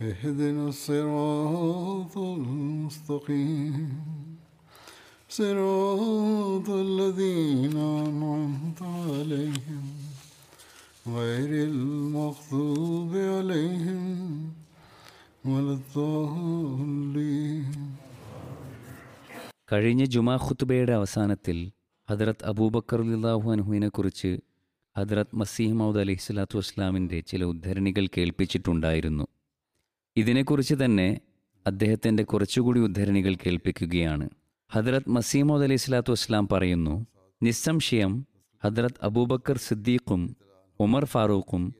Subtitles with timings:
[0.00, 3.76] اهدنا الصراط المستقيم
[5.30, 9.84] صراط الذين أنعمت عليهم
[11.08, 14.02] غير المغضوب عليهم
[15.44, 17.68] ولا الضالين
[19.68, 21.58] കഴിഞ്ഞ ജുമാ ഖുത്തുബയുടെ അവസാനത്തിൽ
[22.08, 24.30] ഹദ്രത്ത് അബൂബക്കർ അലിള്ളാഹു അൻഹുവിനെ കുറിച്ച്
[24.96, 29.24] ഹദ്രത്ത് മസീഹ് മൗദ് അലൈഹി സ്വലാത്തു വസ്സലാമിൻ്റെ ചില ഉദ്ധരണികൾ കേൾപ്പിച്ചിട്ടുണ്ടായിരുന്നു
[30.19, 31.19] ഇതിനെക്കുറിച്ച് തന്നെ
[31.67, 34.29] അദ്ദേഹത്തിന്റെ കുറച്ചുകൂടി ഉദ്ധരണികൾ കേൾപ്പിക്കുകയാണ്.
[34.69, 37.05] ഹദ്രത് മസീമോദ് അലൈഹി സ്വലാത്തു വസ്ലാം പറയുന്നു
[37.43, 38.25] നിസ്സംശയം
[38.63, 40.35] ഹദ്രത് അബൂബക്കർ സിദ്ദീഖും
[40.79, 41.75] ഉമർ ഫാറൂഖും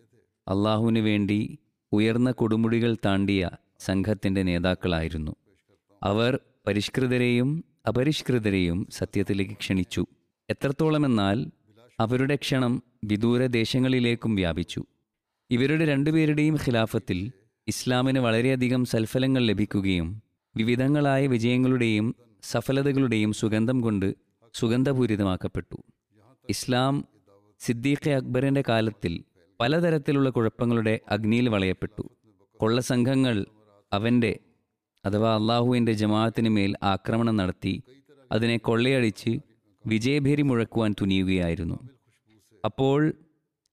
[0.48, 1.58] അള്ളാഹുവിന് വേണ്ടി
[1.92, 5.36] ഉയർന്ന കൊടുമുടികൾ താണ്ടിയ സംഘത്തിന്റെ നേതാക്കളായിരുന്നു.
[6.04, 7.50] അവർ പരിഷ്കൃതരെയും
[7.88, 10.06] അപരിഷ്കൃതരെയും സത്യത്തിലേക്ക് ക്ഷണിച്ചു.
[10.50, 11.38] എത്രത്തോളമെന്നാൽ
[12.00, 14.84] അവരുടെ ക്ഷണം വിദൂര ദേശങ്ങളിലേക്കും വ്യാപിച്ചു.
[15.52, 17.20] ഇവരുടെ രണ്ടുപേരുടെയും ഖിലാഫത്തിൽ
[17.72, 20.24] ഇസ്ലാമിന് വളരെയധികം സൽഫലങ്ങൾ ലഭിക്കുകയും
[20.56, 24.16] വിവിധങ്ങളായ വിജയങ്ങളുടെയും സഫലതകളുടെയും സുഗന്ധം കൊണ്ട്
[24.54, 25.78] സുഗന്ധപൂരിതമാക്കപ്പെട്ടു.
[26.50, 27.06] ഇസ്ലാം
[27.60, 29.24] സിദ്ദീഖ് അക്ബറിന്റെ കാലത്തിൽ
[29.60, 32.04] പലതരത്തിലുള്ള കുഴപ്പങ്ങളുടെ അഗ്നിയിൽ വളയപ്പെട്ടു.
[32.60, 33.46] കൊള്ളസംഘങ്ങൾ
[33.94, 34.40] അവന്റെ
[35.06, 37.84] അഥവാ അള്ളാഹുവിന്റെ ജമാഅത്തിന് മേൽ ആക്രമണം നടത്തി
[38.32, 39.40] അതിനെ കൊള്ളയടിച്ച്
[39.86, 41.78] വിജയഭേരി മുഴക്കുവാൻ തുനിയുകയായിരുന്നു.
[42.66, 43.14] അപ്പോൾ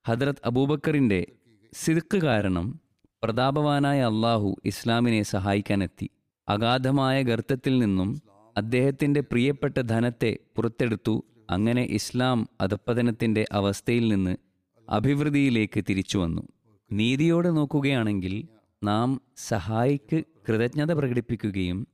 [0.08, 1.26] ഹദ്രത്ത് അബൂബക്കറിന്റെ
[1.72, 2.66] സിർക്ക് കാരണം
[3.22, 6.10] പ്രതാപവാനായ അള്ളാഹു ഇസ്ലാമിനെ സഹായിക്കാനെത്തി.
[6.48, 8.22] അഗാധമായ ഗർത്തത്തിൽ നിന്നും
[8.56, 11.24] അദ്ദേഹത്തിന്റെ പ്രിയപ്പെട്ട ധനത്തെ പുറത്തെടുത്തു.
[11.50, 14.36] അങ്ങനെ ഇസ്ലാം അധപ്പതനത്തിന്റെ അവസ്ഥയിൽ നിന്ന്
[14.90, 16.42] അഭിവൃദ്ധിയിലേക്ക് തിരിച്ചു വന്നു.
[16.92, 18.48] നീതിയോടെ നോക്കുകയാണെങ്കിൽ
[18.84, 21.86] നാം സഹായിക്ക് കൃതജ്ഞത പ്രകടിപ്പിക്കുകയും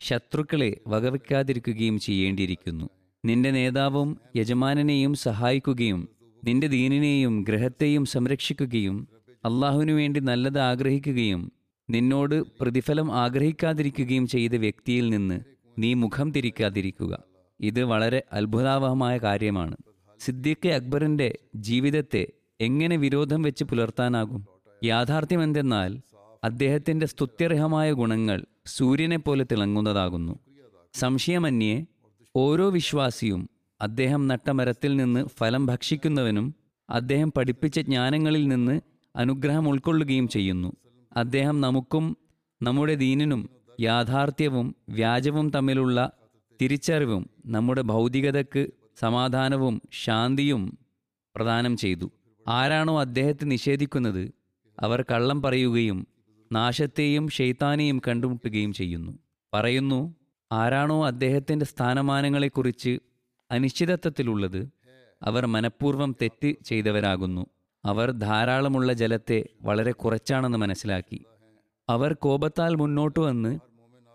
[0.00, 2.88] ശത്രുക്കളെ വകവെക്കാതിരിക്കുകയും ചെയ്യേണ്ടിയിരിക്കുന്നു.
[3.24, 6.08] നിന്റെ നേതാവും യജമാനനെയും സഹായിക്കുകയും
[6.44, 8.96] നിന്റെ ദീനിനെയും ഗ്രഹത്തെയും സംരക്ഷിക്കുകയും
[9.44, 11.52] അള്ളാഹുവിനു വേണ്ടി നല്ലത് ആഗ്രഹിക്കുകയും
[11.90, 15.40] നിന്നോട് പ്രതിഫലം ആഗ്രഹിക്കാതിരിക്കുകയും ചെയ്ത വ്യക്തിയിൽ നിന്ന്
[15.78, 17.22] നീ മുഖം തിരിക്കാതിരിക്കുക.
[17.60, 19.76] ഇത് വളരെ അത്ഭുതാവഹമായ കാര്യമാണ്.
[20.20, 22.26] സിദ്ദീഖ് അക്ബറിന്റെ ജീവിതത്തെ
[22.60, 24.46] എങ്ങനെ വിരോധം വെച്ച് പുലർത്താനാകും?
[24.84, 26.00] യാഥാർത്ഥ്യം എന്തെന്നാൽ
[26.44, 30.38] അദ്ദേഹത്തിന്റെ സ്തുത്യർഹമായ ഗുണങ്ങൾ സൂര്യനെ പോലെ തിളങ്ങുന്നതാകുന്നു.
[30.94, 31.86] സംശയമന്യേ
[32.36, 33.50] ഓരോ വിശ്വാസിയും
[33.80, 36.54] അദ്ദേഹം നട്ട മരത്തിൽ നിന്ന് ഫലം ഭക്ഷിക്കുന്നവനും
[36.90, 38.80] അദ്ദേഹം പഠിപ്പിച്ച ജ്ഞാനങ്ങളിൽ നിന്ന്
[39.16, 40.72] അനുഗ്രഹം ഉൾക്കൊള്ളുകയും ചെയ്യുന്നു.
[41.16, 42.16] അദ്ദേഹം നമുക്കും
[42.62, 46.12] നമ്മുടെ ദീനിനും യാഥാർത്ഥ്യവും വ്യാജവും തമ്മിലുള്ള
[46.62, 48.66] തിരിച്ചറിവും നമ്മുടെ ഭൗതികതയ്ക്ക്
[49.00, 50.78] സമാധാനവും ശാന്തിയും
[51.36, 52.12] പ്രദാനം ചെയ്തു.
[52.48, 54.32] ആരാണോ അദ്ദേഹത്തെ നിഷേധിക്കുന്നത്
[54.80, 56.06] അവർ കള്ളം പറയുകയും
[56.52, 59.18] നാശത്തെയും ഷെയ്ത്താനെയും കണ്ടുമുട്ടുകയും ചെയ്യുന്നു.
[59.54, 60.14] പറയുന്നു
[60.52, 62.98] ആരാണോ അദ്ദേഹത്തിന്റെ സ്ഥാനമാനങ്ങളെക്കുറിച്ച്
[63.50, 64.68] അനിശ്ചിതത്വത്തിലുള്ളത്
[65.22, 67.46] അവർ മനഃപൂർവം തെറ്റ് ചെയ്തവരാകുന്നു.
[67.84, 71.24] അവർ ധാരാളമുള്ള ജലത്തെ വളരെ കുറച്ചാണെന്ന് മനസ്സിലാക്കി.
[71.88, 73.58] അവർ കോപത്താൽ മുന്നോട്ട് വന്ന്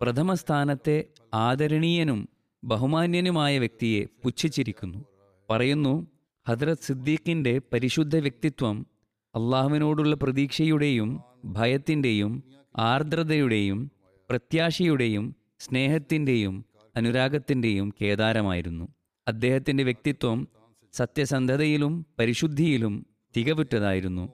[0.01, 1.03] പ്രഥമ സ്ഥാനത്തെ
[1.33, 2.29] ആദരണീയനും
[2.63, 5.05] ബഹുമാന്യനുമായ വ്യക്തിയെ പുച്ഛിച്ചിരിക്കുന്നു.
[5.49, 6.07] പറയുന്നു
[6.47, 8.87] ഹദ്രത് സിദ്ദീഖിന്റെ പരിശുദ്ധ വ്യക്തിത്വം
[9.35, 12.43] അള്ളാഹുവിനോടുള്ള പ്രതീക്ഷയുടെയും ഭയത്തിന്റെയും
[12.77, 13.91] ആർദ്രതയുടെയും
[14.29, 18.87] പ്രത്യാശയുടെയും സ്നേഹത്തിന്റെയും അനുരാഗത്തിന്റെയും കേദാരമായിരുന്നു.
[19.27, 20.47] അദ്ദേഹത്തിന്റെ വ്യക്തിത്വം
[20.93, 23.05] സത്യസന്ധതയിലും പരിശുദ്ധിയിലും
[23.37, 24.29] തികവുറ്റതായിരുന്നു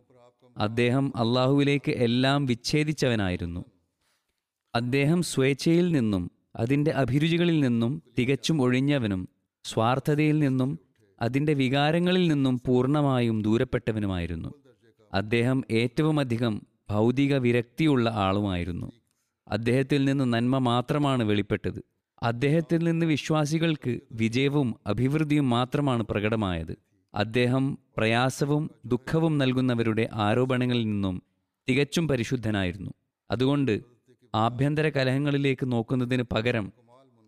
[0.58, 3.66] അദ്ദേഹം അള്ളാഹുവിലേക്ക് എല്ലാം വിച്ഛേദിച്ചവനായിരുന്നു.
[4.76, 9.30] അദ്ദേഹം സ്വേച്ഛയിൽ നിന്നും അതിന്റെ അഭിരുചികളിൽ നിന്നും തികച്ചും ഒഴിഞ്ഞവനും
[9.64, 10.80] സ്വാർത്ഥതയിൽ നിന്നും
[11.22, 14.54] അതിന്റെ വികാരങ്ങളിൽ നിന്നും പൂർണമായും ദൂരപ്പെട്ടവനുമായിരുന്നു.
[15.14, 18.92] അദ്ദേഹം ഏറ്റവുമധികം ഭൗതിക വിരക്തിയുള്ള ആളുമായിരുന്നു.
[19.48, 21.84] അദ്ദേഹത്തിൽ നിന്ന് നന്മ മാത്രമാണ് വെളിപ്പെട്ടത്.
[22.24, 26.89] അദ്ദേഹത്തിൽ നിന്ന് വിശ്വാസികൾക്ക് വിജയവും അഭിവൃദ്ധിയും മാത്രമാണ് പ്രകടമായത്.
[27.14, 31.24] അദ്ദേഹം പ്രയാസവും ദുഃഖവും നൽകുന്നവരുടെ ആരോപണങ്ങളിൽ നിന്നും
[31.70, 32.92] തികച്ചും പരിശുദ്ധനായിരുന്നു.
[33.32, 33.82] അതുകൊണ്ട്
[34.36, 36.74] ആഭ്യന്തര കലഹങ്ങളിലേക്ക് നോക്കുന്നതിന് പകരം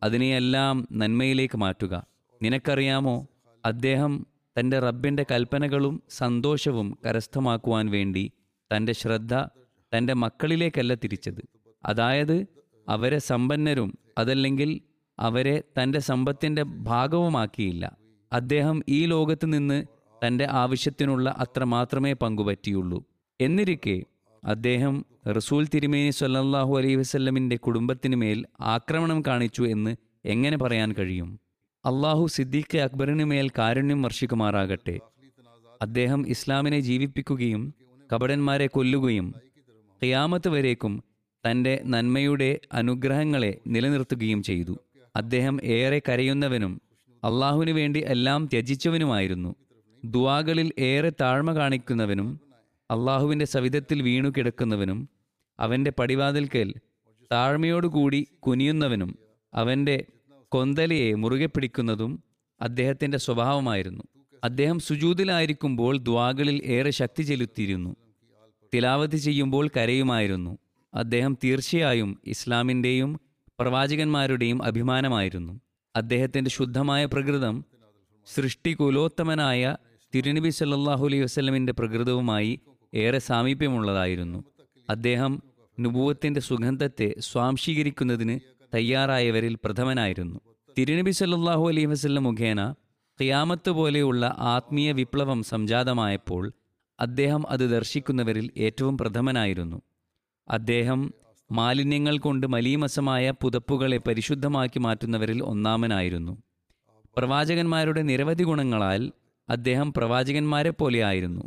[0.04, 2.06] അതിനെയെല്ലാം നന്മയിലേക്ക് മാറ്റുക.
[2.44, 3.28] നിനക്കറിയാമോ?
[3.66, 4.28] അദ്ദേഹം
[4.60, 8.32] തന്റെ റബ്ബിന്റെ കൽപ്പനകളും സന്തോഷവും കരസ്ഥമാക്കുവാൻ വേണ്ടി
[8.76, 9.34] തന്റെ ശ്രദ്ധ
[9.98, 11.46] തന്റെ മക്കളിലേക്കല്ല തിരിച്ചത്.
[11.86, 12.46] അതായത്
[12.90, 14.82] അവരെ സമ്പന്നരും അതല്ലെങ്കിൽ
[15.20, 18.01] അവരെ തന്റെ സമ്പത്തിന്റെ ഭാഗവുമാക്കിയില്ല.
[18.34, 19.86] അദ്ദേഹം ഈ ലോകത്ത് നിന്ന്
[20.28, 23.06] തന്റെ ആവശ്യത്തിനുള്ള അത്ര മാത്രമേ പങ്കുപറ്റിയുള്ളൂ.
[23.42, 24.04] എന്നിരിക്കെ
[24.44, 25.06] അദ്ദേഹം
[25.38, 29.96] റസൂൽ തിരുമേനി സല്ലാഹു അലൈഹി വസ്ല്ലമിന്റെ കുടുംബത്തിന് മേൽ ആക്രമണം കാണിച്ചു എന്ന്
[30.26, 31.40] എങ്ങനെ പറയാൻ കഴിയും?
[31.86, 35.00] അള്ളാഹു സിദ്ദീഖ് അക്ബറിന് മേൽ കാരുണ്യം വർഷിക്കുമാറാകട്ടെ.
[35.82, 37.74] അദ്ദേഹം ഇസ്ലാമിനെ ജീവിപ്പിക്കുകയും
[38.14, 39.36] കപടന്മാരെ കൊല്ലുകയും
[40.04, 41.04] ഖിയാമത്ത് വരേക്കും
[41.44, 44.78] തന്റെ നന്മയുടെ അനുഗ്രഹങ്ങളെ നിലനിർത്തുകയും ചെയ്തു.
[45.16, 46.82] അദ്ദേഹം ഏറെ കരയുന്നവനും
[47.24, 49.56] അള്ളാഹുവിനു വേണ്ടി എല്ലാം ത്യജിച്ചവനുമായിരുന്നു.
[50.06, 52.40] ദുവാകളിൽ ഏറെ താഴ്മ കാണിക്കുന്നവനും
[52.92, 55.10] അള്ളാഹുവിന്റെ സവിധത്തിൽ വീണു കിടക്കുന്നവനും
[55.60, 56.74] അവന്റെ പടിവാതിൽക്കൽ
[57.32, 59.18] താഴ്മയോടുകൂടി കുനിയുന്നവനും
[59.54, 60.06] അവന്റെ
[60.50, 62.24] കൊന്തലയെ മുറുകെ പിടിക്കുന്നതും
[62.62, 64.04] അദ്ദേഹത്തിന്റെ സ്വഭാവമായിരുന്നു.
[64.44, 67.96] അദ്ദേഹം സുജൂതിലായിരിക്കുമ്പോൾ ദ്വാകളിൽ ഏറെ ശക്തി ചെലുത്തിയിരുന്നു.
[68.74, 70.58] തിലാവത്ത് ചെയ്യുമ്പോൾ കരയുമായിരുന്നു.
[70.94, 73.20] അദ്ദേഹം തീർച്ചയായും ഇസ്ലാമിന്റെയും
[73.60, 75.60] പ്രവാചകന്മാരുടെയും അഭിമാനമായിരുന്നു.
[75.96, 77.66] അദ്ദേഹത്തിന്റെ ശുദ്ധമായ പ്രകൃതം
[78.28, 79.76] സൃഷ്ടികുലോത്തമനായ
[80.16, 82.60] തിരുനബി സല്ലല്ലാഹു അലൈഹി വസ്ലമിന്റെ പ്രകൃതവുമായി
[82.94, 84.44] ഏറെ സാമീപ്യമുള്ളതായിരുന്നു.
[84.90, 85.44] അദ്ദേഹം
[85.80, 88.40] നുപൂവത്തിന്റെ സുഗന്ധത്തെ സ്വാംശീകരിക്കുന്നതിന്
[88.74, 90.40] തയ്യാറായവരിൽ പ്രഥമനായിരുന്നു.
[90.78, 92.62] തിരുനബി സല്ലാഹു അലൈഹി വസ്ലം മുഖേന
[93.20, 96.52] ഖിയാമത്ത് പോലെയുള്ള ആത്മീയ വിപ്ലവം സംജാതമായപ്പോൾ
[97.00, 99.82] അദ്ദേഹം അത് ദർശിക്കുന്നവരിൽ ഏറ്റവും പ്രഥമനായിരുന്നു.
[100.50, 101.14] അദ്ദേഹം
[101.52, 106.38] മാലിന്യങ്ങൾ കൊണ്ട് മലീമസമായ പുതപ്പുകളെ പരിശുദ്ധമാക്കി മാറ്റുന്നവരിൽ ഒന്നാമനായിരുന്നു.
[107.18, 109.12] പ്രവാചകന്മാരുടെ നിരവധി ഗുണങ്ങളാൽ
[109.50, 111.42] അദ്ദേഹം പ്രവാചകന്മാരെ പോലെയായിരുന്നു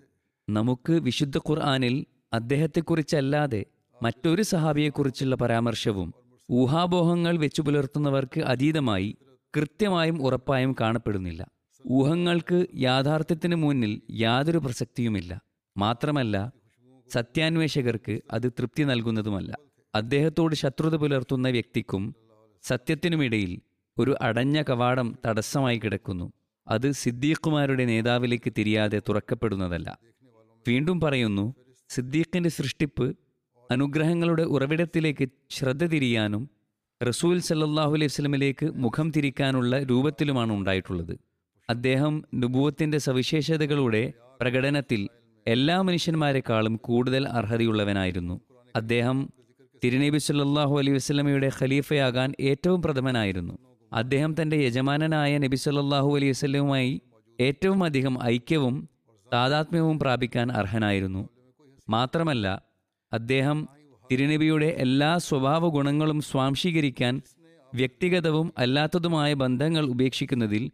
[0.50, 3.64] നമുക്ക് വിശുദ്ധ ഖുർആാനിൽ അദ്ദേഹത്തെക്കുറിച്ചല്ലാതെ
[4.02, 6.14] മറ്റൊരു സഹാബിയെക്കുറിച്ചുള്ള പരാമർശവും
[6.50, 9.16] ഊഹാപോഹങ്ങൾ വെച്ചു പുലർത്തുന്നവർക്ക് അതീതമായി
[9.56, 11.46] കൃത്യമായും ഉറപ്പായും കാണപ്പെടുന്നില്ല.
[11.90, 15.40] ഊഹങ്ങൾക്ക് യാഥാർത്ഥ്യത്തിന് മുന്നിൽ യാതൊരു പ്രസക്തിയുമില്ല.
[15.76, 16.52] മാത്രമല്ല
[17.12, 19.56] സത്യാന്വേഷകർക്ക് അത് തൃപ്തി നൽകുന്നതുമല്ല.
[19.94, 22.14] അദ്ദേഹത്തോട് ശത്രുത പുലർത്തുന്ന വ്യക്തിക്കും
[22.62, 23.60] സത്യത്തിനുമിടയിൽ
[23.98, 26.32] ഒരു അടഞ്ഞ കവാടം തടസ്സമായി കിടക്കുന്നു.
[26.68, 29.98] അത് സിദ്ദീഖുമാരുടെ നേതാവിലേക്ക് തിരിയാതെ തുറക്കപ്പെടുന്നതല്ല.
[30.68, 31.54] വീണ്ടും പറയുന്നു
[31.88, 33.16] സിദ്ദീഖിന്റെ സൃഷ്ടിപ്പ്
[33.70, 36.50] അനുഗ്രഹങ്ങളുടെ ഉറവിടത്തിലേക്ക് ശ്രദ്ധ തിരിയാനും
[37.08, 41.18] റസൂൽ സല്ലാഹു അലൈഹി വസല്ലമയിലേക്ക് മുഖം തിരിക്കാനുള്ള രൂപത്തിലുമാണ് ഉണ്ടായിട്ടുള്ളത്.
[41.70, 45.08] അദ്ദേഹം നുബുവത്തിന്റെ സവിശേഷതകളുടെ പ്രകടനത്തിൽ
[45.46, 48.40] എല്ലാ മനുഷ്യന്മാരെക്കാളും കൂടുതൽ അർഹതയുള്ളവനായിരുന്നു.
[48.76, 49.43] അദ്ദേഹം
[49.84, 53.54] തിരുനബി സല്ലല്ലാഹു അലൈഹി വസ്ലമയുടെ ഖലീഫയാകാൻ ഏറ്റവും പ്രഥമനായിരുന്നു.
[53.92, 57.00] അദ്ദേഹം തന്റെ യജമാനനായ നബി സല്ലല്ലാഹു അലൈഹി വസ്ലവുമായി
[57.40, 58.88] ഏറ്റവും അധികം ഐക്യവും
[59.32, 61.28] താതാത്മ്യവും പ്രാപിക്കാൻ അർഹനായിരുന്നു.
[61.88, 62.62] മാത്രമല്ല
[63.12, 63.68] അദ്ദേഹം
[64.12, 67.22] തിരുനബിയുടെ എല്ലാ സ്വഭാവ ഗുണങ്ങളും സ്വാംശീകരിക്കാൻ
[67.74, 70.70] വ്യക്തിഗതവും അല്ലാത്തതുമായ ബന്ധങ്ങൾ ഉപേക്ഷിക്കുന്നതിൽ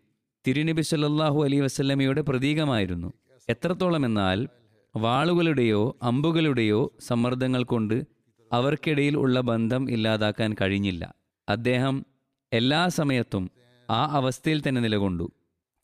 [0.47, 3.13] തിരുനബി സല്ലാഹു അലൈഹി വസല്ലമയുടെ പ്രതീകമായിരുന്നു.
[3.49, 4.49] എത്രത്തോളമെന്നാൽ
[4.97, 8.20] വാളുകളുടെയോ അമ്പുകളുടെയോ സമ്മർദ്ദങ്ങൾ കൊണ്ട്
[8.53, 11.15] അവർക്കിടയിൽ ഉള്ള ബന്ധം ഇല്ലാതാക്കാൻ കഴിഞ്ഞില്ല.
[11.49, 12.07] അദ്ദേഹം
[12.53, 13.51] എല്ലാ സമയത്തും
[13.91, 15.33] ആ അവസ്ഥയിൽ തന്നെ നിലകൊണ്ടു.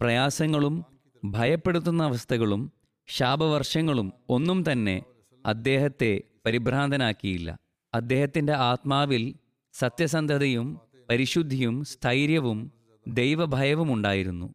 [0.01, 0.85] പ്രയാസങ്ങളും
[1.25, 2.73] ഭയപ്പെടുത്തുന്ന അവസ്ഥകളും
[3.07, 5.03] ശാപവർഷങ്ങളും ഒന്നും തന്നെ
[5.47, 7.59] അദ്ദേഹത്തെ പരിഭ്രാന്തനാക്കിയില്ല.
[7.95, 9.35] അദ്ദേഹത്തിന്റെ ആത്മാവിൽ
[9.73, 10.81] സത്യസന്ധതയും
[11.11, 12.73] പരിശുദ്ധിയും സ്ഥൈര്യവും
[13.09, 14.55] ദൈവഭയവും ഉണ്ടായിരുന്നു.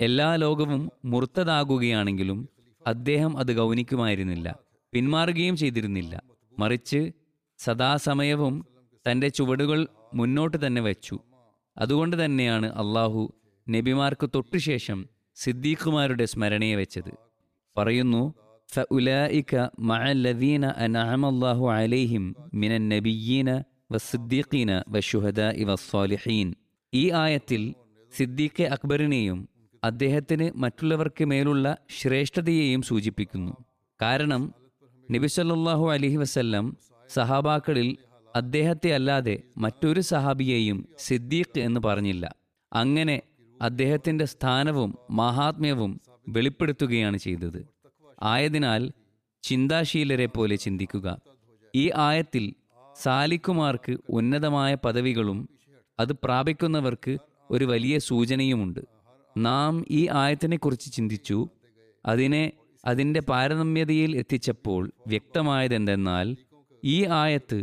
[0.00, 2.48] എല്ലാ ലോകവും മുർത്തതാകുകയാണെങ്കിലും
[2.86, 4.58] അദ്ദേഹം അത് ഗൗനിക്കുമായിരുന്നില്ല.
[4.92, 6.22] പിന്മാറുകയും ചെയ്തിരുന്നില്ല.
[6.58, 7.12] മറിച്ച്
[7.62, 8.66] സദാസമയവും
[9.06, 11.18] തന്റെ ചുവടുകൾ മുന്നോട്ട് തന്നെ വച്ചു.
[11.78, 13.22] അതുകൊണ്ട് തന്നെയാണ് അള്ളാഹു
[13.70, 17.12] നബിമാർക്ക് തൊട്ടുശേഷം സിദ്ദീഖുമാരുടെ സ്മരണയെ വെച്ചത്.
[17.76, 18.22] പറയുന്നു
[21.70, 22.24] അലൈഹിം
[26.94, 27.74] ഈ ആയത്തിൽ
[28.16, 29.48] സിദ്ദീഖ് അക്ബറിനെയും
[29.84, 33.52] അദ്ദേഹത്തിന് മറ്റുള്ളവർക്ക് മേലുള്ള ശ്രേഷ്ഠതയെയും സൂചിപ്പിക്കുന്നു.
[34.02, 34.54] കാരണം
[35.10, 36.66] നബി സല്ലാഹു അലഹി വസല്ലം
[37.12, 37.96] സഹാബാക്കളിൽ
[38.36, 42.34] അദ്ദേഹത്തെ അല്ലാതെ മറ്റൊരു സഹാബിയെയും സിദ്ദീഖ് എന്ന് പറഞ്ഞില്ല.
[42.72, 43.22] അങ്ങനെ
[43.62, 47.66] അദ്ദേഹത്തിന്റെ സ്ഥാനവും മഹാത്മ്യവും വെളിപ്പെടുത്തുകയാണ് ചെയ്തത്.
[48.22, 48.90] ആയതിനാൽ
[49.42, 51.20] ചിന്താശീലരെ പോലെ ചിന്തിക്കുക.
[51.74, 52.54] ഈ ആയത്തിൽ
[53.02, 55.48] സാലിക്കുമാർക്ക് ഉന്നതമായ പദവികളും
[56.00, 57.18] അത് പ്രാപിക്കുന്നവർക്ക്
[57.50, 58.80] ഒരു വലിയ സൂചനയുമുണ്ട്.
[59.38, 61.48] നാം ഈ ആയത്തിനെക്കുറിച്ച് ചിന്തിച്ചു.
[62.06, 62.52] അതിനെ
[62.84, 66.36] അതിന്റെ പാരതമ്യതയിൽ എത്തിച്ചപ്പോൾ വ്യക്തമായതെന്തെന്നാൽ
[66.82, 67.58] ഈ ആയത്ത്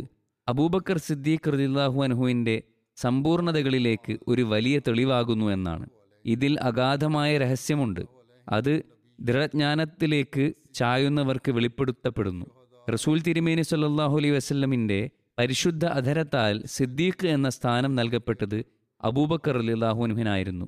[0.48, 2.62] അബൂബക്കർ സിദ്ദീഖ് റദില്ലാഹു അൻഹുവിന്റെ
[2.98, 5.86] സമ്പൂർണതകളിലേക്ക് ഒരു വലിയ തെളിവാകുന്നു എന്നാണ്.
[6.24, 8.02] ഇതിൽ അഗാധമായ രഹസ്യമുണ്ട്.
[8.48, 8.82] അത്
[9.18, 12.46] ദൃഢജ്ഞാനത്തിലേക്ക് ചായുന്നവർക്ക് വെളിപ്പെടുത്തപ്പെടുന്നു.
[12.88, 18.58] റസൂൽ തിരുമേനി സല്ലാഹു അലൈ വസ്ല്ലമിന്റെ പരിശുദ്ധ അധരത്താൽ സിദ്ദീഖ് എന്ന സ്ഥാനം നൽകപ്പെട്ടത്
[19.00, 20.66] അബൂബക്കർ അലില്ലാഹുനുഹിനായിരുന്നു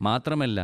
[0.00, 0.58] മാത്രമല്ല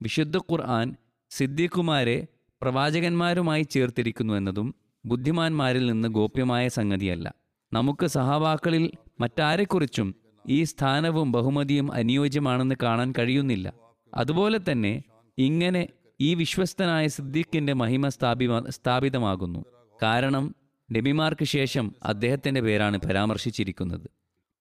[0.00, 0.88] വിശുദ്ധ ഖുർആൻ
[1.30, 2.18] സിദ്ദീഖുമാരെ
[2.62, 4.68] പ്രവാചകന്മാരുമായി ചേർത്തിരിക്കുന്നു എന്നതും
[5.04, 7.34] ബുദ്ധിമാന്മാരിൽ നിന്ന് ഗോപ്യമായ സംഗതിയല്ല.
[7.72, 10.14] നമുക്ക് സഹവാക്കളിൽ മറ്റാരെക്കുറിച്ചും
[10.48, 13.74] ഈ സ്ഥാനവും ബഹുമതിയും അനുയോജ്യമാണെന്ന് കാണാൻ കഴിയുന്നില്ല.
[14.14, 15.02] അതുപോലെ തന്നെ
[15.38, 15.88] ഇങ്ങനെ
[16.20, 19.64] ഈ വിശ്വസ്തനായ സിദ്ദീഖിന്റെ മഹിമ സ്ഥാപി സ്ഥാപിതമാകുന്നു.
[20.02, 20.54] കാരണം
[20.92, 24.10] നബിമാർക്ക് ശേഷം അദ്ദേഹത്തിന്റെ പേരാണ് പരാമർശിച്ചിരിക്കുന്നത്.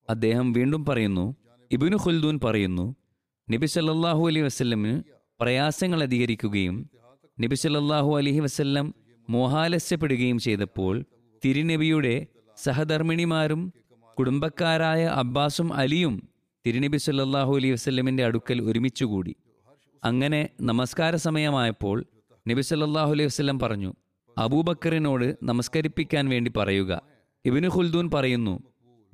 [0.10, 1.36] അദ്ദേഹം വീണ്ടും പറയുന്നു
[1.72, 2.96] ഇബിനു ഖുൽദൂൻ പറയുന്നു
[3.52, 5.04] നബി സല്ലാഹു അലൈഹി വസ്ല്ലമിന്
[5.42, 6.90] പ്രയാസങ്ങൾ അധികരിക്കുകയും
[7.42, 11.04] നബി സല്ലാഹു അലഹി വസല്ലം മോഹാലസ്യപ്പെടുകയും ചെയ്തപ്പോൾ
[11.46, 12.28] തിരുനബിയുടെ
[12.64, 13.74] സഹധർമ്മിണിമാരും
[14.20, 16.30] കുടുംബക്കാരായ അബ്ബാസും അലിയും
[16.68, 19.36] തിരുനബി സല്ലാഹു അലൈഹി വസ്ലമിന്റെ അടുക്കൽ ഒരുമിച്ചുകൂടി.
[20.04, 22.06] അങ്ങനെ നമസ്കാര സമയമായപ്പോൾ
[22.48, 23.94] നബി സല്ലാഹു അലൈഹി വസല്ലം പറഞ്ഞു
[24.38, 27.02] അബൂബക്കറിനോട് നമസ്കരിപ്പിക്കാൻ വേണ്ടി പറയുക.
[27.46, 28.64] ഇബ്നു ഖുൽദൂൻ പറയുന്നു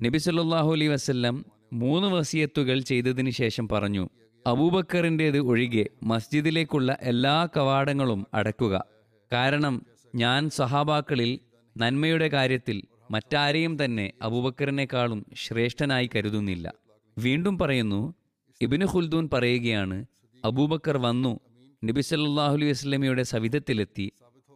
[0.02, 4.08] നബി സല്ലാഹു അലൈഹി വസ്ല്ലം മൂന്ന് വസിയത്തുകൾ ചെയ്തതിന് ശേഷം പറഞ്ഞു
[4.46, 8.84] അബൂബക്കറിന്റേത് ഒഴികെ മസ്ജിദിലേക്കുള്ള എല്ലാ കവാടങ്ങളും അടക്കുക.
[9.32, 9.82] കാരണം
[10.14, 11.40] ഞാൻ സഹാബാക്കളിൽ
[11.78, 16.74] നന്മയുടെ കാര്യത്തിൽ മറ്റാരെയും തന്നെ അബൂബക്കറിനേക്കാളും ശ്രേഷ്ഠനായി കരുതുന്നില്ല.
[17.18, 18.14] വീണ്ടും പറയുന്നു
[18.62, 20.04] ഇബിന് ഖുൽദൂൻ പറയുകയാണ്
[20.44, 21.40] അബൂബക്കർ വന്നു
[21.84, 24.12] നബി സല്ലാഹു അലൈഹി വസ്ലമിയുടെ സവിധത്തിലെത്തി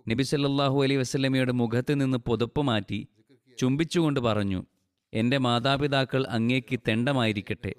[0.08, 3.08] നബി സല്ലാഹു അലൈഹി വസ്ലമിയുടെ മുഖത്ത് നിന്ന് പുതപ്പ് മാറ്റി
[3.58, 4.64] ചുംബിച്ചുകൊണ്ട് പറഞ്ഞു
[5.14, 7.74] എന്റെ മാതാപിതാക്കൾ അങ്ങേക്ക് തെണ്ടമായിരിക്കട്ടെ.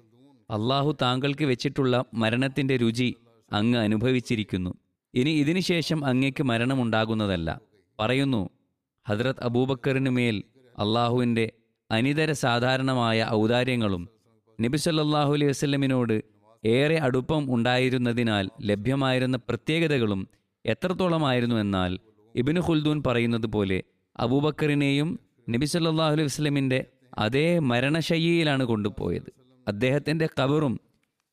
[0.50, 3.14] അള്ളാഹു താങ്കൾക്ക് വെച്ചിട്ടുള്ള മരണത്തിന്റെ രുചി
[3.52, 4.74] അങ്ങ് അനുഭവിച്ചിരിക്കുന്നു.
[5.16, 7.60] ഇനി ഇതിനുശേഷം അങ്ങേക്ക് മരണമുണ്ടാകുന്നതല്ല.
[8.00, 8.50] പറയുന്നു
[9.08, 10.42] ഹദ്രത് അബൂബക്കറിനു മേൽ
[10.78, 11.52] അള്ളാഹുവിന്റെ
[11.90, 14.08] അനിതര സാധാരണമായ ഔദാര്യങ്ങളും
[14.60, 16.22] നബി സല്ലല്ലാഹു അലൈഹി വസ്ലമിനോട്
[16.64, 20.28] ഏറെ അടുപ്പം ഉണ്ടായിരുന്നതിനാൽ ലഭ്യമായിരുന്ന പ്രത്യേകതകളും
[20.64, 21.98] എത്രത്തോളമായിരുന്നു എന്നാൽ
[22.34, 23.82] ഇബിന് ഖുൽദൂൻ പറയുന്നത് പോലെ
[24.16, 25.18] അബൂബക്കറിനെയും
[25.50, 26.84] നബി സല്ലല്ലാഹു അലൈഹി വസ്ലമിന്റെ
[27.18, 29.30] അതേ മരണശയ്യയിലാണ് കൊണ്ടുപോയത്.
[29.68, 30.80] അദ്ദേഹത്തിന്റെ കബറും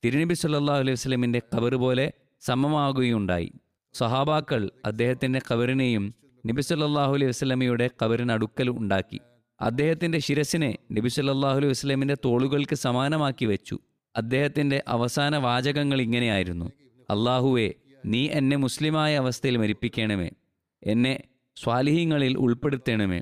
[0.06, 3.52] തിരുനബി സല്ലല്ലാഹു അലൈഹി വസ്ലമിന്റെ കബറ് പോലെ സമമാകുകയുണ്ടായി.
[3.94, 6.14] സഹാബാക്കൾ അദ്ദേഹത്തിന്റെ കബറിനെയും
[6.48, 9.20] നബി സല്ലല്ലാഹു അലൈഹി വസല്ലമയുടെ കബറിനടുക്കൽ ഉണ്ടാക്കി.
[9.62, 13.80] അദ്ദേഹത്തിന്റെ ശിരസിനെ നബി സല്ലല്ലാഹു അലൈഹി വസ്ലമിന്റെ തോളുകൾക്ക് സമാനമാക്കി വെച്ചു.
[14.16, 16.66] അദ്ദേഹത്തിന്റെ അവസാന വാചകങ്ങൾ ഇങ്ങനെയായിരുന്നു.
[17.10, 17.74] അള്ളാഹുവെ
[18.06, 20.30] നീ എന്നെ മുസ്ലിമായ അവസ്ഥയിൽ മരിപ്പിക്കണമേ.
[20.84, 21.24] എന്നെ
[21.56, 23.22] സ്വാലിഹീങ്ങളിൽ ഉൾപ്പെടുത്തണമേ.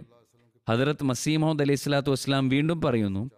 [0.69, 3.31] ഹജറത്ത് മസീമോദ് അലൈഹി സ്വലാത്തു വസ്ലാം വീണ്ടും പറയുന്നു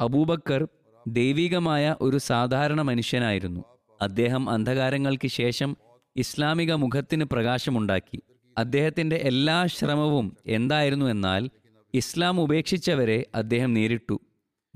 [0.00, 0.68] അബൂബക്കർ
[1.08, 3.64] ദൈവികമായ ഒരു സാധാരണ മനുഷ്യനായിരുന്നു.
[4.02, 5.76] അദ്ദേഹം അന്ധകാരങ്ങൾക്ക് ശേഷം
[6.16, 8.22] ഇസ്ലാമിക മുഖത്തിന് പ്രകാശമുണ്ടാക്കി.
[8.58, 11.50] അദ്ദേഹത്തിന്റെ എല്ലാ ശ്രമവും എന്തായിരുന്നു എന്നാൽ
[11.94, 14.20] ഇസ്ലാം ഉപേക്ഷിച്ചവരെ അദ്ദേഹം നേരിട്ടു.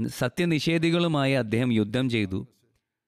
[0.07, 2.49] സത്യനിഷേധികളുമായി അദ്ദേഹം യുദ്ധം ചെയ്തു.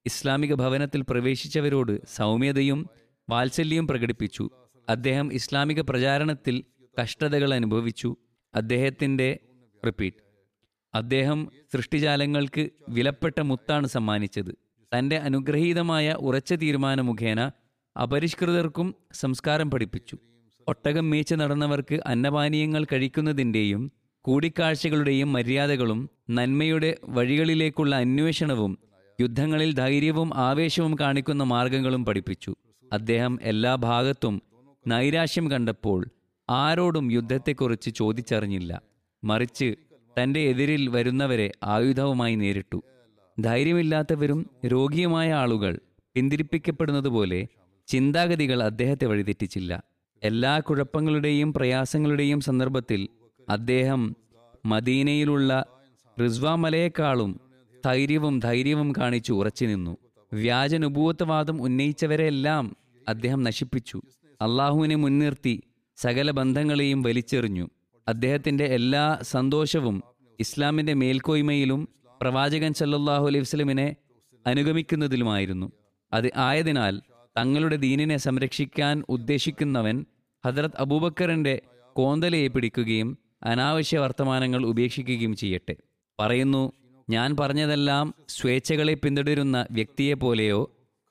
[0.06, 2.90] ഇസ്ലാമിക ഭവനത്തിൽ പ്രവേശിച്ചവരോട് സൗമ്യതയും
[3.30, 4.50] വാത്സല്യവും പ്രകടിപ്പിച്ചു.
[4.88, 6.64] അദ്ദേഹം ഇസ്ലാമിക പ്രചാരണത്തിൽ
[7.02, 8.16] കഷ്ടതകൾ അനുഭവിച്ചു.
[8.54, 9.38] അദ്ദേഹത്തിന്റെ
[9.86, 10.16] റിപ്പീറ്റ്
[10.94, 14.52] അദ്ദേഹം സൃഷ്ടിജാലങ്ങൾക്ക് വിലപ്പെട്ട മുത്താണ് സമ്മാനിച്ചത്.
[14.98, 17.50] തന്റെ അനുഗ്രഹീതമായ ഉറച്ച തീരുമാന മുഖേന
[18.02, 20.16] അപരിഷ്കൃതർക്കും സംസ്കാരം പഠിപ്പിച്ചു.
[20.68, 23.92] ഒട്ടകം മേച്ച് നടന്നവർക്ക് അന്നപാനീയങ്ങൾ കഴിക്കുന്നതിന്റെയും
[24.24, 28.78] കൂടിക്കാഴ്ചകളുടെയും മര്യാദകളും നന്മയുടെ വഴികളിലേക്കുള്ള അന്വേഷണവും
[29.20, 32.54] യുദ്ധങ്ങളിൽ ധൈര്യവും ആവേശവും കാണിക്കുന്ന മാർഗങ്ങളും പഠിപ്പിച്ചു.
[32.92, 34.42] അദ്ദേഹം എല്ലാ ഭാഗത്തും
[34.86, 36.06] നൈരാശ്യം കണ്ടപ്പോൾ
[36.50, 38.82] ആരോടും യുദ്ധത്തെക്കുറിച്ച് ചോദിച്ചറിഞ്ഞില്ല.
[39.24, 39.74] മറിച്ച്
[40.16, 42.82] തന്റെ എതിരിൽ വരുന്നവരെ ആയുധവുമായി നേരിട്ടു.
[43.40, 45.80] ധൈര്യമില്ലാത്തവരും രോഗിയുമായ ആളുകൾ
[46.14, 47.46] പിന്തിരിപ്പിക്കപ്പെടുന്നതുപോലെ
[47.86, 49.82] ചിന്താഗതികൾ അദ്ദേഹത്തെ വഴിതെറ്റിച്ചില്ല
[50.22, 53.08] എല്ലാ കുഴപ്പങ്ങളുടെയും പ്രയാസങ്ങളുടെയും സന്ദർഭത്തിൽ
[53.48, 54.16] അദ്ദേഹം
[54.66, 55.66] മദീനയിലുള്ള
[56.22, 57.40] റിസ്വ മലയെക്കാളും
[57.84, 59.96] ധൈര്യവും ധൈര്യവും കാണിച്ചു ഉറച്ചു നിന്നു.
[60.32, 62.76] വ്യാജനുഭൂത്തവാദം ഉന്നയിച്ചവരെല്ലാം
[63.08, 64.02] അദ്ദേഹം നശിപ്പിച്ചു.
[64.42, 65.62] അള്ളാഹുവിനെ മുൻനിർത്തി
[65.96, 67.68] സകല ബന്ധങ്ങളെയും വലിച്ചെറിഞ്ഞു.
[68.08, 70.02] അദ്ദേഹത്തിന്റെ എല്ലാ സന്തോഷവും
[70.40, 71.88] ഇസ്ലാമിന്റെ മേൽക്കോയ്മയിലും
[72.22, 73.96] പ്രവാചകൻ സല്ലാഹു അലൈഹി വസ്ലമിനെ
[74.46, 75.72] അനുഗമിക്കുന്നതിലുമായിരുന്നു.
[76.12, 77.00] അത് ആയതിനാൽ
[77.36, 80.04] തങ്ങളുടെ ദീനിനെ സംരക്ഷിക്കാൻ ഉദ്ദേശിക്കുന്നവൻ
[80.46, 81.62] ഹദ്രത് അബൂബക്കറിന്റെ
[81.96, 85.76] കോന്തലയെ പിടിക്കുകയും അനാവശ്യ വർത്തമാനങ്ങൾ ഉപേക്ഷിക്കുകയും ചെയ്യട്ടെ.
[86.20, 86.72] പറയുന്നു
[87.10, 90.60] ഞാൻ പറഞ്ഞതെല്ലാം സ്വേച്ഛകളെ പിന്തുടരുന്ന വ്യക്തിയെ പോലെയോ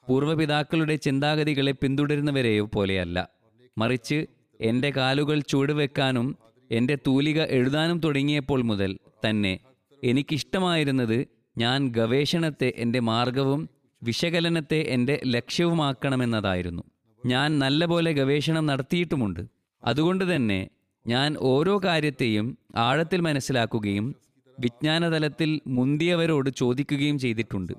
[0.08, 3.30] പൂർവപിതാക്കളുടെ ചിന്താഗതികളെ പിന്തുടരുന്നവരെയോ പോലെയല്ല.
[3.78, 4.26] മറിച്ച്
[4.62, 6.38] എന്റെ കാലുകൾ ചുവടുവെക്കാനും
[6.72, 9.00] എന്റെ തൂലിക എഴുതാനും തുടങ്ങിയപ്പോൾ മുതൽ
[9.30, 9.60] തന്നെ
[10.04, 11.28] എനിക്കിഷ്ടമായിരുന്നത്
[11.58, 13.70] ഞാൻ ഗവേഷണത്തെ എന്റെ മാർഗവും
[14.04, 16.84] വിശകലനത്തെ എന്റെ ലക്ഷ്യവുമാക്കണമെന്നതായിരുന്നു.
[17.26, 19.42] ഞാൻ നല്ലപോലെ ഗവേഷണം നടത്തിയിട്ടുമുണ്ട്.
[19.84, 20.70] അതുകൊണ്ട് തന്നെ
[21.08, 24.16] ഞാൻ ഓരോ കാര്യത്തെയും ആഴത്തിൽ മനസ്സിലാക്കുകയും
[24.60, 27.74] വിജ്ഞാനതലത്തിൽ മുന്തിയവരോട് ചോദിക്കുകയും ചെയ്തിട്ടുണ്ട്.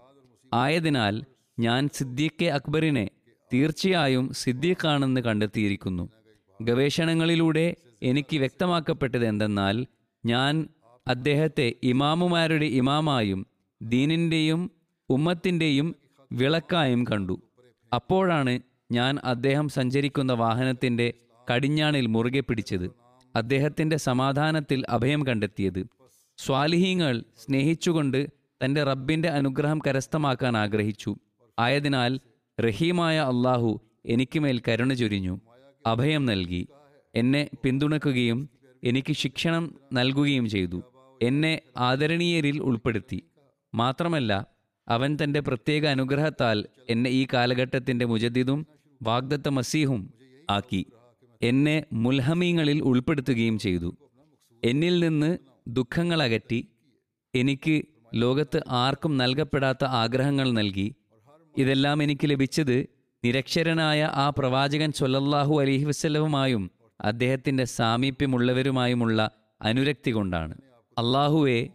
[0.54, 1.24] ആയതിനാൽ
[1.58, 3.10] ഞാൻ സിദ്ദീഖ് അക്ബറിനെ
[3.52, 6.08] തീർച്ചയായും സിദ്ദീഖാണെന്ന് കണ്ടെത്തിയിരിക്കുന്നു.
[6.62, 9.86] ഗവേഷണങ്ങളിലൂടെ എനിക്ക് വ്യക്തമാക്കപ്പെട്ടത് എന്തെന്നാൽ
[10.26, 10.68] ഞാൻ
[11.08, 13.46] അദ്ദേഹത്തെ ഇമാമുമാരുടെ ഇമാമായും
[13.82, 14.70] ദീനിന്റെയും
[15.08, 15.94] ഉമ്മത്തിന്റെയും
[16.34, 17.42] വിളക്കായും കണ്ടു.
[17.94, 18.60] അപ്പോഴാണ്
[18.92, 21.12] ഞാൻ അദ്ദേഹം സഞ്ചരിക്കുന്ന വാഹനത്തിന്റെ
[21.54, 22.90] കടിഞ്ഞാണിൽ മുറുകെ പിടിച്ചത്.
[23.36, 25.86] അദ്ദേഹത്തിന്റെ സമാധാനത്തിൽ അഭയം കണ്ടെത്തിയത്.
[26.38, 28.28] സ്വാലിഹീങ്ങൾ സ്നേഹിച്ചുകൊണ്ട്
[28.64, 31.16] തന്റെ റബ്ബിന്റെ അനുഗ്രഹം കരസ്ഥമാക്കാൻ ആഗ്രഹിച്ചു.
[31.58, 32.20] ആയതിനാൽ
[32.60, 35.40] റഹീമായ അള്ളാഹു എനിക്ക് മേൽ കരുണ ചൊരിഞ്ഞു.
[35.86, 36.68] അഭയം നൽകി.
[37.14, 38.50] എന്നെ പിന്തുണക്കുകയും
[38.84, 40.82] എനിക്ക് ശിക്ഷണം നൽകുകയും ചെയ്തു.
[41.22, 43.24] എന്നെ ആദരണീയരിൽ ഉൾപ്പെടുത്തി.
[43.74, 44.53] മാത്രമല്ല
[44.88, 48.66] അവൻ തന്റെ പ്രത്യേക അനുഗ്രഹത്താൽ എന്നെ ഈ കാലഘട്ടത്തിന്റെ മുജദ്ദിദും
[49.02, 50.14] വാഗ്ദത്ത മസീഹും
[50.50, 50.86] ആക്കി.
[51.42, 53.96] എന്നെ മുൽഹമീങ്ങളിൽ ഉൾപ്പെടുത്തുകയും ചെയ്തു.
[54.64, 55.38] എന്നിൽ നിന്ന്
[55.68, 56.68] ദുഃഖങ്ങൾ അകറ്റി.
[57.34, 57.82] എനിക്ക്
[58.14, 60.94] ലോകത്ത് ആർക്കും നൽകപ്പെടാത്ത ആഗ്രഹങ്ങൾ നൽകി.
[61.58, 62.88] ഇതെല്ലാം എനിക്ക് ലഭിച്ചത്
[63.24, 69.30] നിരക്ഷരനായ ആ പ്രവാചകൻ സൊല്ലല്ലാഹു അലഹി വസ്ലവുമായും അദ്ദേഹത്തിന്റെ സാമീപ്യമുള്ളവരുമായുമുള്ള
[69.62, 70.54] അനുരക്തി കൊണ്ടാണ്.
[70.98, 71.68] അള്ളാഹുവെ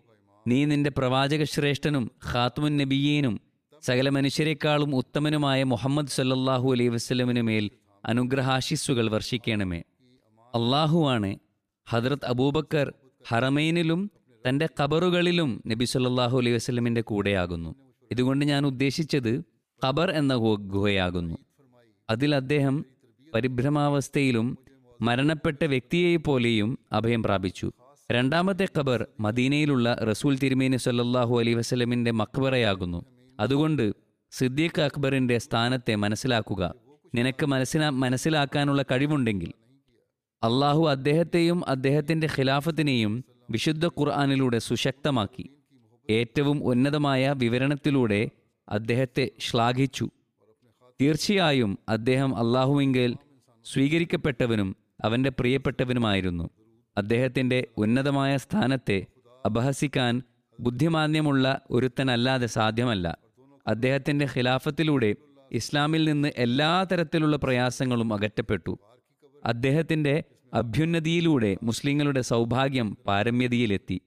[0.50, 3.42] നീ നിന്റെ പ്രവാചക ശ്രേഷ്ഠനും ഖാത്തുമുൻ നബിയീനും
[3.82, 7.70] സകല മനുഷ്യരെക്കാളും ഉത്തമനുമായ മുഹമ്മദ് സല്ലാഹു അലൈഹി വസ്ലമിനു മേൽ
[8.06, 9.84] അനുഗ്രഹാശിസ്സുകൾ വർഷിക്കണമേ.
[10.42, 11.36] അള്ളാഹുവാണ്
[11.90, 12.94] ഹദ്രത്ത് അബൂബക്കർ
[13.28, 14.12] ഹറമൈനിലും
[14.50, 17.76] തന്റെ ഖബറുകളിലും നബി സല്ലാഹു അലൈഹി വസ്ലമിന്റെ കൂടെയാകുന്നു.
[18.12, 19.44] ഇതുകൊണ്ട് ഞാൻ ഉദ്ദേശിച്ചത്
[19.86, 21.38] ഖബർ എന്ന ഗുഹ- ഗുഹയാകുന്നു.
[22.10, 22.86] അതിൽ അദ്ദേഹം
[23.34, 24.58] പരിഭ്രമാവസ്ഥയിലും
[25.02, 27.72] മരണപ്പെട്ട വ്യക്തിയെപ്പോലെയും അഭയം പ്രാപിച്ചു.
[28.12, 33.06] രണ്ടാമത്തെ ഖബർ മദീനയിലുള്ള റസൂൽ തിരുമേനി സല്ലാഹു അലൈഹി വസ്ലമിന്റെ മക്ബറയാകുന്നു.
[33.40, 33.94] അതുകൊണ്ട്
[34.32, 36.74] സിദ്ദീഖ് അക്ബറിന്റെ സ്ഥാനത്തെ മനസ്സിലാക്കുക.
[37.16, 39.54] നിനക്ക് മനസ്സിലാ മനസ്സിലാക്കാനുള്ള കഴിവുണ്ടെങ്കിൽ
[40.44, 45.50] അള്ളാഹു അദ്ദേഹത്തെയും അദ്ദേഹത്തിന്റെ ഖിലാഫത്തിനെയും വിശുദ്ധ ഖുർആാനിലൂടെ സുശക്തമാക്കി.
[46.10, 48.30] ഏറ്റവും ഉന്നതമായ വിവരണത്തിലൂടെ
[48.70, 50.10] അദ്ദേഹത്തെ ശ്ലാഘിച്ചു.
[51.02, 53.16] തീർച്ചയായും അദ്ദേഹം അള്ളാഹുവിങ്കിൽ
[53.66, 56.50] സ്വീകരിക്കപ്പെട്ടവനും അവന്റെ പ്രിയപ്പെട്ടവനുമായിരുന്നു.
[57.00, 59.06] അദ്ദേഹത്തിന്റെ ഉന്നതമായ സ്ഥാനത്തെ
[59.46, 60.22] അപഹസിക്കാൻ
[60.60, 63.18] ബുദ്ധിമാന്യമുള്ള ഒരുത്തനല്ലാതെ സാധ്യമല്ല.
[63.68, 65.16] അദ്ദേഹത്തിന്റെ ഖിലാഫത്തിലൂടെ
[65.52, 68.80] ഇസ്ലാമിൽ നിന്ന് എല്ലാ തരത്തിലുള്ള പ്രയാസങ്ങളും അകറ്റപ്പെട്ടു.
[69.46, 74.02] അദ്ദേഹത്തിന്റെ അഭ്യുന്നതിയിലൂടെ മുസ്ലിങ്ങളുടെ സൗഭാഗ്യം പാരമ്യതയിലെത്തി.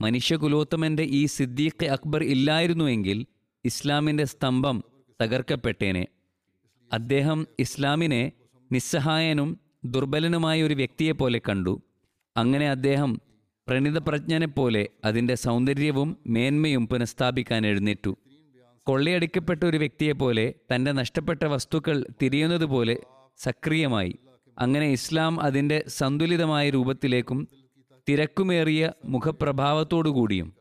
[0.00, 3.26] മനുഷ്യകുലോത്തമന്റെ ഈ സിദ്ദീഖ് അക്ബർ ഇല്ലായിരുന്നുവെങ്കിൽ
[3.64, 4.84] ഇസ്ലാമിന്റെ സ്തംഭം
[5.22, 6.06] തകർക്കപ്പെട്ടേനെ.
[6.92, 8.32] അദ്ദേഹം ഇസ്ലാമിനെ
[8.72, 11.82] നിസ്സഹായനും ദുർബലനുമായ ഒരു വ്യക്തിയെപ്പോലെ കണ്ടു.
[12.36, 13.20] അങ്ങനെ അദ്ദേഹം
[13.68, 18.16] പ്രണിതപ്രജ്ഞനെപ്പോലെ അതിന്റെ സൗന്ദര്യവും മേന്മയും പുനഃസ്ഥാപിക്കാൻ എഴുന്നേറ്റു.
[18.86, 22.96] കൊള്ളയടിക്കപ്പെട്ട ഒരു വ്യക്തിയെപ്പോലെ തന്റെ നഷ്ടപ്പെട്ട വസ്തുക്കൾ തിരിയുന്നത് പോലെ
[23.38, 24.18] സക്രിയമായി.
[24.58, 27.48] അങ്ങനെ ഇസ്ലാം അതിന്റെ സന്തുലിതമായ രൂപത്തിലേക്കും
[28.08, 30.52] തിരക്കുമേറിയ മുഖപ്രഭാവത്തോടുകൂടിയും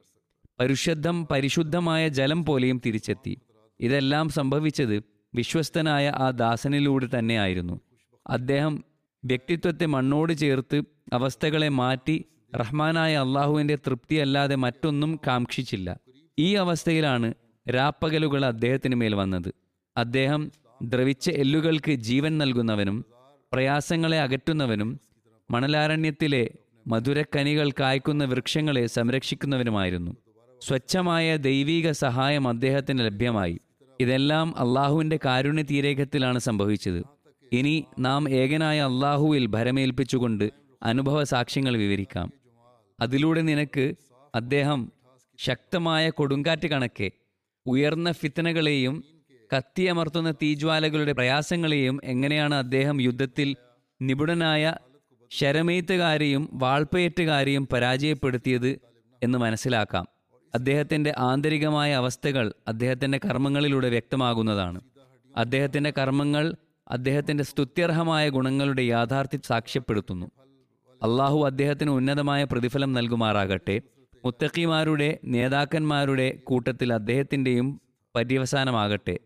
[0.60, 3.38] പരിശുദ്ധം പരിശുദ്ധമായ ജലം പോലെയും തിരിച്ചെത്തി.
[3.80, 5.04] ഇതെല്ലാം സംഭവിച്ചത്
[5.36, 7.80] വിശ്വസ്തനായ ആ ദാസനിലൂടെ തന്നെയായിരുന്നു
[8.28, 8.84] അദ്ദേഹം
[9.26, 16.00] വ്യക്തിത്വത്തെ മണ്ണോട് ചേർത്ത് അവസ്ഥകളെ മാറ്റി റഹ്മാനായ അള്ളാഹുവിന്റെ തൃപ്തിയല്ലാതെ മറ്റൊന്നും കാക്ഷിച്ചില്ല.
[16.40, 17.34] ഈ അവസ്ഥയിലാണ്
[17.70, 19.54] രാപ്പകലുകൾ അദ്ദേഹത്തിന് മേൽ വന്നത്.
[19.98, 20.52] അദ്ദേഹം
[20.84, 23.06] ദ്രവിച്ച എല്ലുകൾക്ക് ജീവൻ നൽകുന്നവനും
[23.54, 25.00] പ്രയാസങ്ങളെ അകറ്റുന്നവനും
[25.52, 26.50] മണലാരണ്യത്തിലെ
[26.88, 30.12] മധുരക്കനികൾ കായ്ക്കുന്ന വൃക്ഷങ്ങളെ സംരക്ഷിക്കുന്നവനുമായിരുന്നു.
[30.62, 33.60] സ്വച്ഛമായ ദൈവീക സഹായം അദ്ദേഹത്തിന് ലഭ്യമായി.
[34.02, 37.04] ഇതെല്ലാം അള്ളാഹുവിന്റെ കാരുണ്യ തീരേഖത്തിലാണ് സംഭവിച്ചത്.
[37.52, 42.34] ഇനി നാം ഏകനായ അള്ളാഹുവിൽ ഭരമേൽപ്പിച്ചുകൊണ്ട് അനുഭവ സാക്ഷ്യങ്ങൾ വിവരിക്കാം.
[43.00, 43.94] അതിലൂടെ നിനക്ക്
[44.36, 44.92] അദ്ദേഹം
[45.40, 47.12] ശക്തമായ കൊടുങ്കാറ്റ് കണക്കെ
[47.66, 49.04] ഉയർന്ന ഫിത്തനകളെയും
[49.58, 53.56] കത്തിയമർത്തുന്ന തീജ്വാലകളുടെ പ്രയാസങ്ങളെയും എങ്ങനെയാണ് അദ്ദേഹം യുദ്ധത്തിൽ
[54.02, 54.76] നിപുണനായ
[55.32, 58.80] ശരമെയ്ത്തുകാരെയും വാൾപ്പയറ്റുകാരെയും പരാജയപ്പെടുത്തിയത്
[59.24, 60.08] എന്ന് മനസ്സിലാക്കാം.
[60.56, 64.82] അദ്ദേഹത്തിന്റെ ആന്തരികമായ അവസ്ഥകൾ അദ്ദേഹത്തിന്റെ കർമ്മങ്ങളിലൂടെ വ്യക്തമാകുന്നതാണ്.
[65.38, 66.56] അദ്ദേഹത്തിന്റെ കർമ്മങ്ങൾ
[66.88, 70.32] അദ്ദേഹത്തിന്റെ സ്തുത്യർഹമായ ഗുണങ്ങളുടെ യാഥാർത്ഥ്യം സാക്ഷ്യപ്പെടുത്തുന്നു.
[71.04, 73.82] അള്ളാഹു അദ്ദേഹത്തിന് ഉന്നതമായ പ്രതിഫലം നൽകുമാറാകട്ടെ.
[74.26, 77.82] മുത്തക്കിമാരുടെ നേതാക്കന്മാരുടെ കൂട്ടത്തിൽ അദ്ദേഹത്തിന്റെയും
[78.16, 79.20] പര്യവസാനമാകട്ടെ.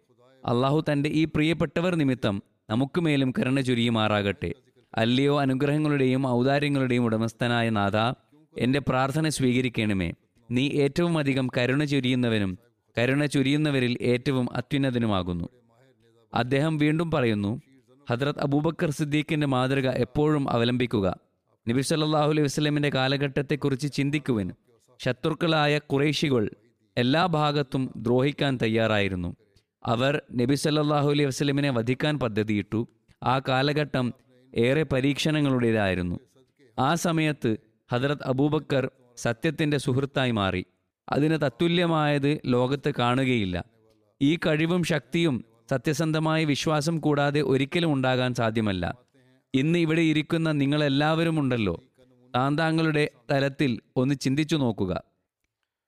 [0.46, 4.54] അള്ളാഹു തന്റെ ഈ പ്രിയപ്പെട്ടവർ നിമിത്തം നമുക്ക് മേലും കരുണ ചുരിയുമാറാകട്ടെ.
[4.96, 7.98] അല്ലയോ അനുഗ്രഹങ്ങളുടെയും ഔദാര്യങ്ങളുടെയും ഉടമസ്ഥനായ നാഥ
[8.58, 10.13] എന്റെ പ്രാർത്ഥന സ്വീകരിക്കണമേ.
[10.52, 12.58] നീ ഏറ്റവും അധികം കരുണ ചൊരിയുന്നവനും
[12.98, 15.50] കരുണ ചൊരിയുന്നവരിൽ ഏറ്റവും അത്യുന്നതനുമാകുന്നു.
[16.34, 17.62] അദ്ദേഹം വീണ്ടും പറയുന്നു
[18.10, 21.27] ഹദ്രത് അബൂബക്കർ സിദ്ദീഖിന്റെ മാതൃക എപ്പോഴും അവലംബിക്കുക.
[21.70, 24.52] നബി സല്ലാഹു അലൈഹി വസ്ലമിന്റെ കാലഘട്ടത്തെക്കുറിച്ച് ചിന്തിക്കുവാൻ
[25.00, 26.50] ശത്രുക്കളായ കുറേശികൾ
[26.98, 29.36] എല്ലാ ഭാഗത്തും ദ്രോഹിക്കാൻ തയ്യാറായിരുന്നു.
[29.86, 32.88] അവർ നബി സല്ലാഹു അലൈഹി വസ്ലമിനെ വധിക്കാൻ പദ്ധതിയിട്ടു
[33.24, 34.14] ആ കാലഘട്ടം
[34.56, 36.20] ഏറെ പരീക്ഷണങ്ങളുടേതായിരുന്നു.
[36.80, 37.58] ആ സമയത്ത്
[37.92, 40.66] ഹദ്രത് അബൂബക്കർ സത്യത്തിന്റെ സുഹൃത്തായി മാറി.
[41.10, 43.64] അതിന് തത്തുല്യമായത് ലോകത്ത് കാണുകയില്ല.
[44.22, 48.96] ഈ കഴിവും ശക്തിയും സത്യസന്ധമായ വിശ്വാസം കൂടാതെ ഒരിക്കലും ഉണ്ടാകാൻ സാധ്യമല്ല.
[49.56, 51.84] ഇന്ന് ഇവിടെ ഇരിക്കുന്ന നിങ്ങളെല്ലാവരും ഉണ്ടല്ലോ
[52.36, 55.04] താന്താങ്ങളുടെ തലത്തിൽ ഒന്ന് ചിന്തിച്ചു നോക്കുക.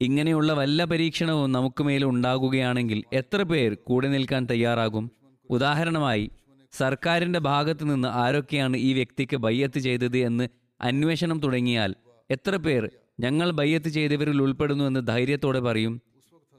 [0.01, 5.11] ഇങ്ങനെയുള്ള വല്ല പരീക്ഷണവും നമുക്ക് മേൽ ഉണ്ടാകുകയാണെങ്കിൽ എത്ര പേർ കൂടെ നിൽക്കാൻ തയ്യാറാകും?
[5.49, 6.31] ഉദാഹരണമായി
[6.71, 10.47] സർക്കാരിന്റെ ഭാഗത്തു നിന്ന് ആരൊക്കെയാണ് ഈ വ്യക്തിക്ക് ബയ്യത്ത് ചെയ്തത് എന്ന്
[10.81, 11.95] അന്വേഷണം തുടങ്ങിയാൽ
[12.31, 16.01] എത്ര പേർ ഞങ്ങൾ ബയ്യത്ത് ചെയ്തവരിൽ ഉൾപ്പെടുന്നു എന്ന് ധൈര്യത്തോടെ പറയും?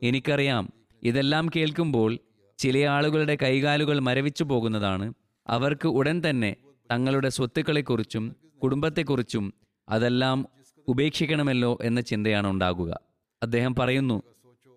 [0.02, 2.18] എനിക്കറിയാം ഇതെല്ലാം കേൾക്കുമ്പോൾ
[2.58, 5.14] ചില ആളുകളുടെ കൈകാലുകൾ മരവിച്ചു പോകുന്നതാണ്.
[5.46, 6.56] അവർക്ക് ഉടൻ തന്നെ
[6.90, 9.54] തങ്ങളുടെ സ്വത്തുക്കളെക്കുറിച്ചും കുടുംബത്തെക്കുറിച്ചും
[9.88, 10.46] അതെല്ലാം
[10.88, 13.00] ഉപേക്ഷിക്കണമല്ലോ എന്ന ചിന്തയാണ് ഉണ്ടാകുക.
[13.42, 14.22] അദ്ദേഹം പറയുന്നു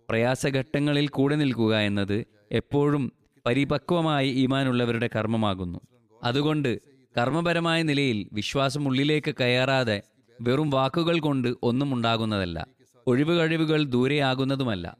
[0.09, 3.11] പ്രയാസഘട്ടങ്ങളിൽ കൂടെ നിൽക്കുക എന്നത് എപ്പോഴും
[3.45, 5.79] പരിപക്വമായി ഈമാനുള്ളവരുടെ കർമ്മമാകുന്നു.
[6.23, 6.81] അതുകൊണ്ട്
[7.17, 10.01] കർമ്മപരമായ നിലയിൽ വിശ്വാസം ഉള്ളിലേക്ക് കയറാതെ
[10.41, 12.67] വെറും വാക്കുകൾ കൊണ്ട് ഒന്നും ഉണ്ടാകുന്നതല്ല.
[13.07, 14.97] ഒഴിവ് കഴിവുകൾ ദൂരെയാകുന്നതുമല്ല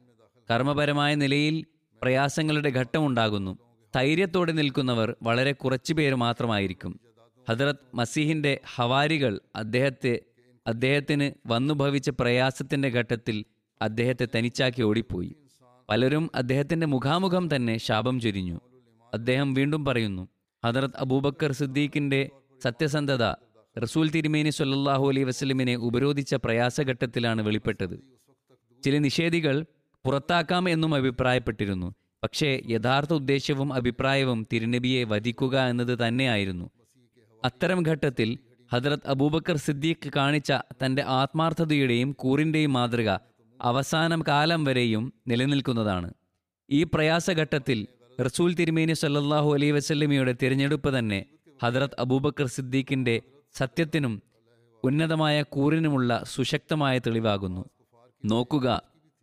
[0.50, 1.64] കർമ്മപരമായ നിലയിൽ
[2.02, 3.58] പ്രയാസങ്ങളുടെ ഘട്ടമുണ്ടാകുന്നു
[3.94, 7.03] ധൈര്യത്തോടെ നിൽക്കുന്നവർ വളരെ കുറച്ചു പേര് മാത്രമായിരിക്കും.
[7.48, 10.20] ഹദ്രത് മസീഹിന്റെ ഹവാരികൾ അദ്ദേഹത്തെ
[10.66, 13.44] അദ്ദേഹത്തിന് വന്നു ഭവിച്ച പ്രയാസത്തിന്റെ ഘട്ടത്തിൽ
[13.82, 15.36] അദ്ദേഹത്തെ തനിച്ചാക്കി ഓടിപ്പോയി.
[15.88, 18.60] പലരും അദ്ദേഹത്തിന്റെ മുഖാമുഖം തന്നെ ശാപം ചൊരിഞ്ഞു.
[19.14, 20.28] അദ്ദേഹം വീണ്ടും പറയുന്നു
[20.64, 22.30] ഹദ്രത് അബൂബക്കർ സിദ്ദീഖിന്റെ
[22.62, 23.24] സത്യസന്ധത
[23.76, 27.96] റസൂൽ തിരുമേനി സൊല്ലാഹു അലൈ വസ്ലമിനെ ഉപരോധിച്ച പ്രയാസഘട്ടത്തിലാണ് വെളിപ്പെട്ടത്.
[28.84, 29.66] ചില നിഷേധികൾ
[30.04, 36.70] പുറത്താക്കാം എന്നും അഭിപ്രായപ്പെട്ടിരുന്നു പക്ഷേ യഥാർത്ഥ ഉദ്ദേശ്യവും അഭിപ്രായവും തിരുനബിയെ വധിക്കുക എന്നത് തന്നെയായിരുന്നു.
[37.44, 38.28] അത്തരം ഘട്ടത്തിൽ
[38.70, 40.52] ഹദ്രത് അബൂബക്കർ സിദ്ദീഖ് കാണിച്ച
[40.82, 43.10] തന്റെ ആത്മാർത്ഥതയുടെയും കൂറിന്റെയും മാതൃക
[43.60, 46.08] അവസാനം കാലം വരെയും നിലനിൽക്കുന്നതാണ്.
[46.70, 47.78] ഈ പ്രയാസഘട്ടത്തിൽ
[48.18, 51.20] റസൂൽ തിരുമേനി സല്ലാഹു അലൈ വസല്ലമയുടെ തിരഞ്ഞെടുപ്പ് തന്നെ
[51.62, 53.16] ഹദ്രത് അബൂബക്കർ സിദ്ദീഖിന്റെ
[53.54, 54.14] സത്യത്തിനും
[54.84, 57.62] ഉന്നതമായ കൂറിനുമുള്ള സുശക്തമായ തെളിവാകുന്നു.
[58.24, 58.68] നോക്കുക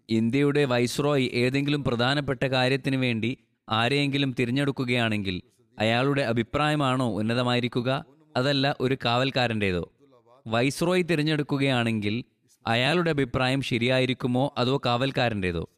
[0.09, 3.31] ഇന്ത്യയുടെ വൈസ്രോയി ഏതെങ്കിലും പ്രധാനപ്പെട്ട കാര്യത്തിനു വേണ്ടി
[3.67, 5.35] ആരെയെങ്കിലും തിരഞ്ഞെടുക്കുകയാണെങ്കിൽ
[5.81, 8.05] അയാളുടെ അഭിപ്രായമാണോ ഉന്നതമായിരിക്കുക?
[8.37, 9.91] അതല്ല ഒരു കാവൽക്കാരന്റേതോ.
[10.47, 12.23] വൈസ്രോയി തിരഞ്ഞെടുക്കുകയാണെങ്കിൽ
[12.67, 15.69] അയാളുടെ അഭിപ്രായം ശരിയായിരിക്കുമോ അതോ കാവൽക്കാരന്റേതോ?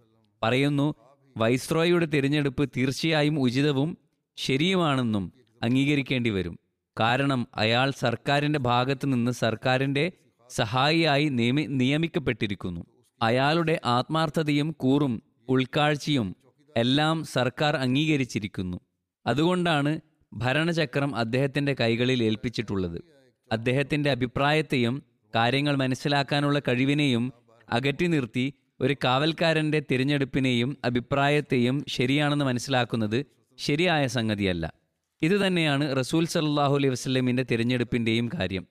[0.44, 0.96] പറയുന്നു
[1.38, 3.98] വൈസ്രോയിയുടെ തിരഞ്ഞെടുപ്പ് തീർച്ചയായും ഉചിതവും
[4.38, 6.60] ശരിയുമാണെന്നും അംഗീകരിക്കേണ്ടി വരും.
[7.00, 10.12] കാരണം അയാൾ സർക്കാരിന്റെ ഭാഗത്ത് നിന്ന് സർക്കാരിന്റെ
[10.50, 12.86] സഹായിയായി നിയമി നിയമിക്കപ്പെട്ടിരിക്കുന്നു.
[13.22, 16.36] അയാളുടെ ആത്മാർത്ഥതയും കൂറും ഉൾക്കാഴ്ചയും
[16.78, 18.80] എല്ലാം സർക്കാർ അംഗീകരിച്ചിരിക്കുന്നു.
[19.26, 20.00] അതുകൊണ്ടാണ്
[20.34, 23.04] ഭരണചക്രം അദ്ദേഹത്തിന്റെ കൈകളിൽ ഏൽപ്പിച്ചിട്ടുള്ളത്.
[23.52, 25.04] അദ്ദേഹത്തിന്റെ അഭിപ്രായത്തെയും
[25.36, 27.34] കാര്യങ്ങൾ മനസ്സിലാക്കാനുള്ള കഴിവിനെയും
[27.72, 33.26] അകറ്റി നിർത്തി ഒരു കാവൽക്കാരന്റെ തിരഞ്ഞെടുപ്പിനെയും അഭിപ്രായത്തെയും ശരിയാണെന്ന് മനസ്സിലാക്കുന്നത്
[33.58, 34.74] ശരിയായ സംഗതിയല്ല.
[35.22, 38.68] ഇത് തന്നെയാണ് റസൂൽ സല്ലാഹു അലൈഹി വസ്ലമിന്റെ തിരഞ്ഞെടുപ്പിന്റെയും കാര്യം.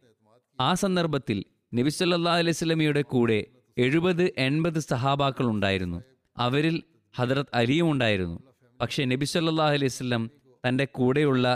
[0.61, 3.45] ആ സന്ദർഭത്തിൽ നബി സല്ലാ അലൈഹി സ്വലമിയുടെ കൂടെ
[3.79, 6.03] എഴുപത് എൺപത് സഹാബാക്കൾ ഉണ്ടായിരുന്നു.
[6.37, 6.83] അവരിൽ
[7.17, 8.41] ഹദ്രത് അലിയും ഉണ്ടായിരുന്നു.
[8.81, 10.31] പക്ഷേ നബി സല്ലാഹു അലൈഹി വസ്ലം
[10.67, 11.47] തന്റെ കൂടെയുള്ള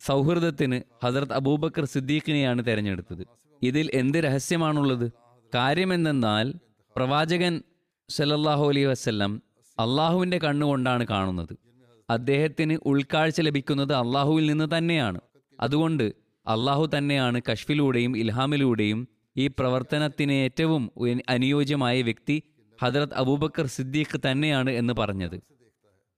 [0.00, 3.26] സൗഹൃദത്തിന് ഹദറത്ത് അബൂബക്കർ സിദ്ദീഖിനെയാണ് തിരഞ്ഞെടുത്തത്.
[3.62, 5.12] ഇതിൽ എന്ത് രഹസ്യമാണുള്ളത്?
[5.54, 6.54] കാര്യമെന്തെന്നാൽ
[6.96, 7.62] പ്രവാചകൻ
[8.08, 9.42] സല്ലല്ലാഹു അലൈഹി വസ്ല്ലം
[9.78, 11.54] അള്ളാഹുവിന്റെ കണ്ണുകൊണ്ടാണ് കാണുന്നത്.
[12.10, 15.20] അദ്ദേഹത്തിന് ഉൾക്കാഴ്ച ലഭിക്കുന്നത് അള്ളാഹുവിൽ നിന്ന് തന്നെയാണ്.
[15.60, 16.12] അതുകൊണ്ട്
[16.46, 20.90] അള്ളാഹു തന്നെയാണ് കഷ്ഫിലൂടെയും ഇൽഹാമിലൂടെയും ഈ പ്രവർത്തനത്തിന് ഏറ്റവും
[21.28, 22.42] അനുയോജ്യമായ വ്യക്തി
[22.82, 25.38] ഹദ്രത് അബൂബക്കർ സിദ്ദീഖ് തന്നെയാണ് എന്ന് പറഞ്ഞത്.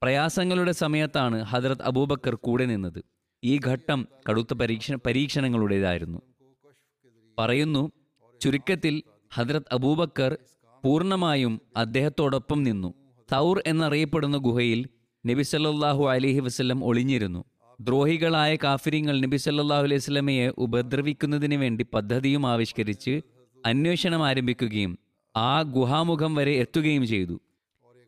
[0.02, 3.04] പ്രയാസങ്ങളുടെ സമയത്താണ് ഹജറത് അബൂബക്കർ കൂടെ നിന്നത്.
[3.44, 6.22] ഈ ഘട്ടം കടുത്ത പരീക്ഷ പരീക്ഷണങ്ങളുടേതായിരുന്നു.
[7.38, 7.92] പറയുന്നു
[8.40, 9.02] ചുരുക്കത്തിൽ
[9.34, 10.38] ഹജ്രത് അബൂബക്കർ
[10.84, 12.94] പൂർണമായും അദ്ദേഹത്തോടൊപ്പം നിന്നു.
[13.32, 14.88] തൗർ എന്നറിയപ്പെടുന്ന ഗുഹയിൽ
[15.26, 17.44] നബി സല്ലാഹു അലൈഹി വസല്ലം ഒളിഞ്ഞിരുന്നു.
[17.80, 23.20] ദ്രോഹികളായ കാഫിരിങ്ങൾ നബി സല്ലാഹു അലൈഹി വസ്ലമയെ ഉപദ്രവിക്കുന്നതിന് വേണ്ടി പദ്ധതിയും ആവിഷ്കരിച്ച്
[23.66, 24.98] അന്വേഷണം ആരംഭിക്കുകയും
[25.36, 27.40] ആ ഗുഹാമുഖം വരെ എത്തുകയും ചെയ്തു.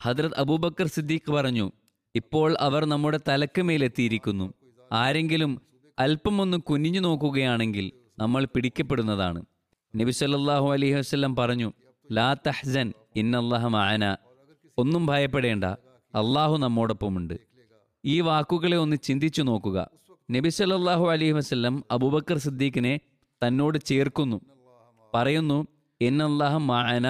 [0.02, 1.72] ഹദ്രത് അബൂബക്കർ സിദ്ദീഖ് പറഞ്ഞു
[2.14, 4.54] ഇപ്പോൾ അവർ നമ്മുടെ തലക്ക് മേലെത്തിയിരിക്കുന്നു
[4.92, 5.62] ആരെങ്കിലും
[5.98, 9.40] അല്പം ഒന്ന് കുനിഞ്ഞു നോക്കുകയാണെങ്കിൽ നമ്മൾ പിടിക്കപ്പെടുന്നതാണ്.
[9.96, 11.72] നബി സല്ലല്ലാഹു അലൈഹി വസല്ലം പറഞ്ഞു
[12.12, 14.16] ലാ തഹ്സൻ ഇന്നല്ലാഹ മാന
[14.78, 15.64] ഒന്നും ഭയപ്പെടേണ്ട
[16.14, 17.36] അള്ളാഹു നമ്മോടൊപ്പമുണ്ട്.
[18.04, 19.90] ഈ വാക്കുകളെ ഒന്ന് ചിന്തിച്ചു നോക്കുക.
[20.30, 23.00] നബി സല്ലല്ലാഹു അലൈഹി വസല്ലം അബൂബക്കർ സിദ്ദീഖിനെ
[23.42, 24.40] തന്നോട് ചേർക്കുന്നു.
[25.14, 25.66] പറയുന്നു
[26.00, 27.06] ഇന്നല്ലാഹ മാന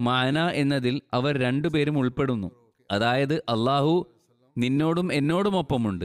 [0.00, 2.50] മാന എന്നതിൽ അവർ രണ്ടുപേരും ഉൾപ്പെടുന്നു.
[2.90, 4.06] അതായത് അള്ളാഹു
[4.58, 6.04] നിന്നോടും എന്നോടുമൊപ്പമുണ്ട്.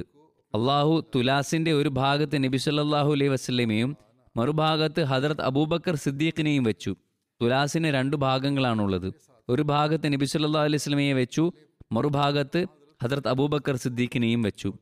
[0.55, 3.97] അള്ളാഹു തുലാസിന്റെ ഒരു ഭാഗത്ത് നബി സല്ലല്ലാഹു അലൈഹി വസ്ലമയും
[4.37, 6.95] മറുഭാഗത്ത് ഹദ്രത് അബൂബക്കർ സിദ്ദീഖിനെയും വെച്ചു.
[7.41, 9.13] തുലാസിന് രണ്ടു ഭാഗങ്ങളാണുള്ളത്.
[9.49, 11.51] ഒരു ഭാഗത്ത് നബി സല്ലല്ലാഹു അലൈഹി സ്വലമയെ വെച്ചു
[11.91, 12.65] മറുഭാഗത്ത്
[13.03, 14.73] ഹദ്രത് അബൂബക്കർ സിദ്ദീഖിനെയും വെച്ചു.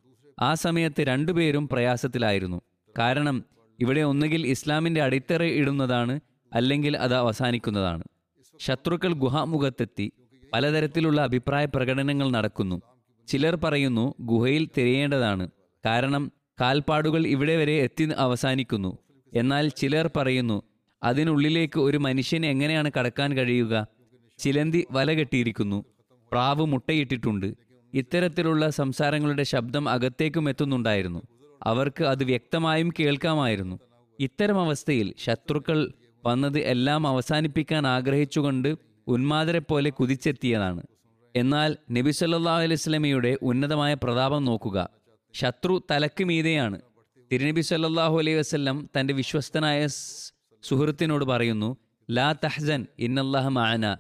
[0.42, 2.62] ആ സമയത്ത് രണ്ടുപേരും പ്രയാസത്തിലായിരുന്നു.
[3.00, 3.46] കാരണം
[3.80, 6.20] ഇവിടെ ഒന്നുകിൽ ഇസ്ലാമിന്റെ അടിത്തറ ഇടുന്നതാണ്
[6.54, 8.04] അല്ലെങ്കിൽ അത് അവസാനിക്കുന്നതാണ്.
[8.60, 10.12] ശത്രുക്കൾ ഗുഹാമുഖത്തെത്തി.
[10.54, 12.82] പലതരത്തിലുള്ള അഭിപ്രായ പ്രകടനങ്ങൾ നടക്കുന്നു.
[13.28, 15.50] ചിലർ പറയുന്നു ഗുഹയിൽ തിരയേണ്ടതാണ്.
[15.86, 18.98] കാരണം കാൽപ്പാടുകൾ ഇവിടെ വരെ എത്തി അവസാനിക്കുന്നു.
[19.34, 20.64] എന്നാൽ ചിലർ പറയുന്നു
[21.04, 23.88] അതിനുള്ളിലേക്ക് ഒരു മനുഷ്യന് എങ്ങനെയാണ് കടക്കാൻ കഴിയുക?
[24.38, 25.86] ചിലന്തി വല കെട്ടിയിരിക്കുന്നു.
[26.32, 27.54] പ്രാവ് മുട്ടയിട്ടിട്ടുണ്ട്.
[27.94, 31.22] ഇത്തരത്തിലുള്ള സംസാരങ്ങളുടെ ശബ്ദം അകത്തേക്കും എത്തുന്നുണ്ടായിരുന്നു.
[31.64, 33.80] അവർക്ക് അത് വ്യക്തമായും കേൾക്കാമായിരുന്നു.
[34.20, 35.94] ഇത്തരം അവസ്ഥയിൽ ശത്രുക്കൾ
[36.26, 38.76] വന്നത് എല്ലാം അവസാനിപ്പിക്കാൻ ആഗ്രഹിച്ചുകൊണ്ട്
[39.08, 40.84] ഉന്മാദരെ പോലെ കുതിച്ചെത്തിയതാണ്.
[41.36, 44.90] എന്നാൽ നബി സല്ലാ അലൈഹി വസല്ലമയുടെ ഉന്നതമായ പ്രതാപം നോക്കുക.
[45.34, 46.82] ശത്രു തലക്ക് മീതെയാണ്.
[47.32, 49.88] തിരുനബി സല്ലാഹു അലൈഹി വസ്ല്ലം തന്റെ വിശ്വസ്തനായ
[50.64, 51.78] സുഹൃത്തിനോട് പറയുന്നു
[52.12, 53.98] ലാ തഹ്സൻ ഇന്നല്ലാഹ മാന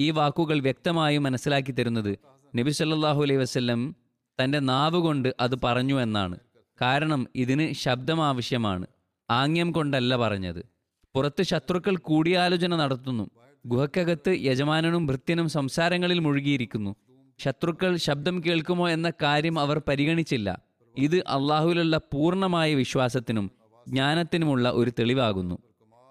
[0.00, 2.18] ഈ വാക്കുകൾ വ്യക്തമായി മനസ്സിലാക്കി തരുന്നത്
[2.56, 3.96] നബി സല്ലാഹു അലൈഹി വസ്ല്ലം
[4.44, 6.38] തന്റെ നാവ് കൊണ്ട് അത് പറഞ്ഞു എന്നാണ്.
[6.82, 8.86] കാരണം ഇതിന് ശബ്ദം ആവശ്യമാണ്.
[9.30, 10.66] ആംഗ്യം കൊണ്ടല്ല പറഞ്ഞത്.
[11.14, 13.30] പുറത്ത് ശത്രുക്കൾ കൂടിയാലോചന നടത്തുന്നു.
[13.66, 16.96] ഗുഹക്കകത്ത് യജമാനനും ഭൃത്യനും സംസാരങ്ങളിൽ മുഴുകിയിരിക്കുന്നു.
[17.38, 20.62] ശത്രുക്കൾ ശബ്ദം കേൾക്കുമോ എന്ന കാര്യം അവർ പരിഗണിച്ചില്ല.
[20.98, 23.50] ഇത് അള്ളാഹുവിലുള്ള പൂർണമായ വിശ്വാസത്തിനും
[23.88, 25.58] ജ്ഞാനത്തിനുമുള്ള ഒരു തെളിവാകുന്നു.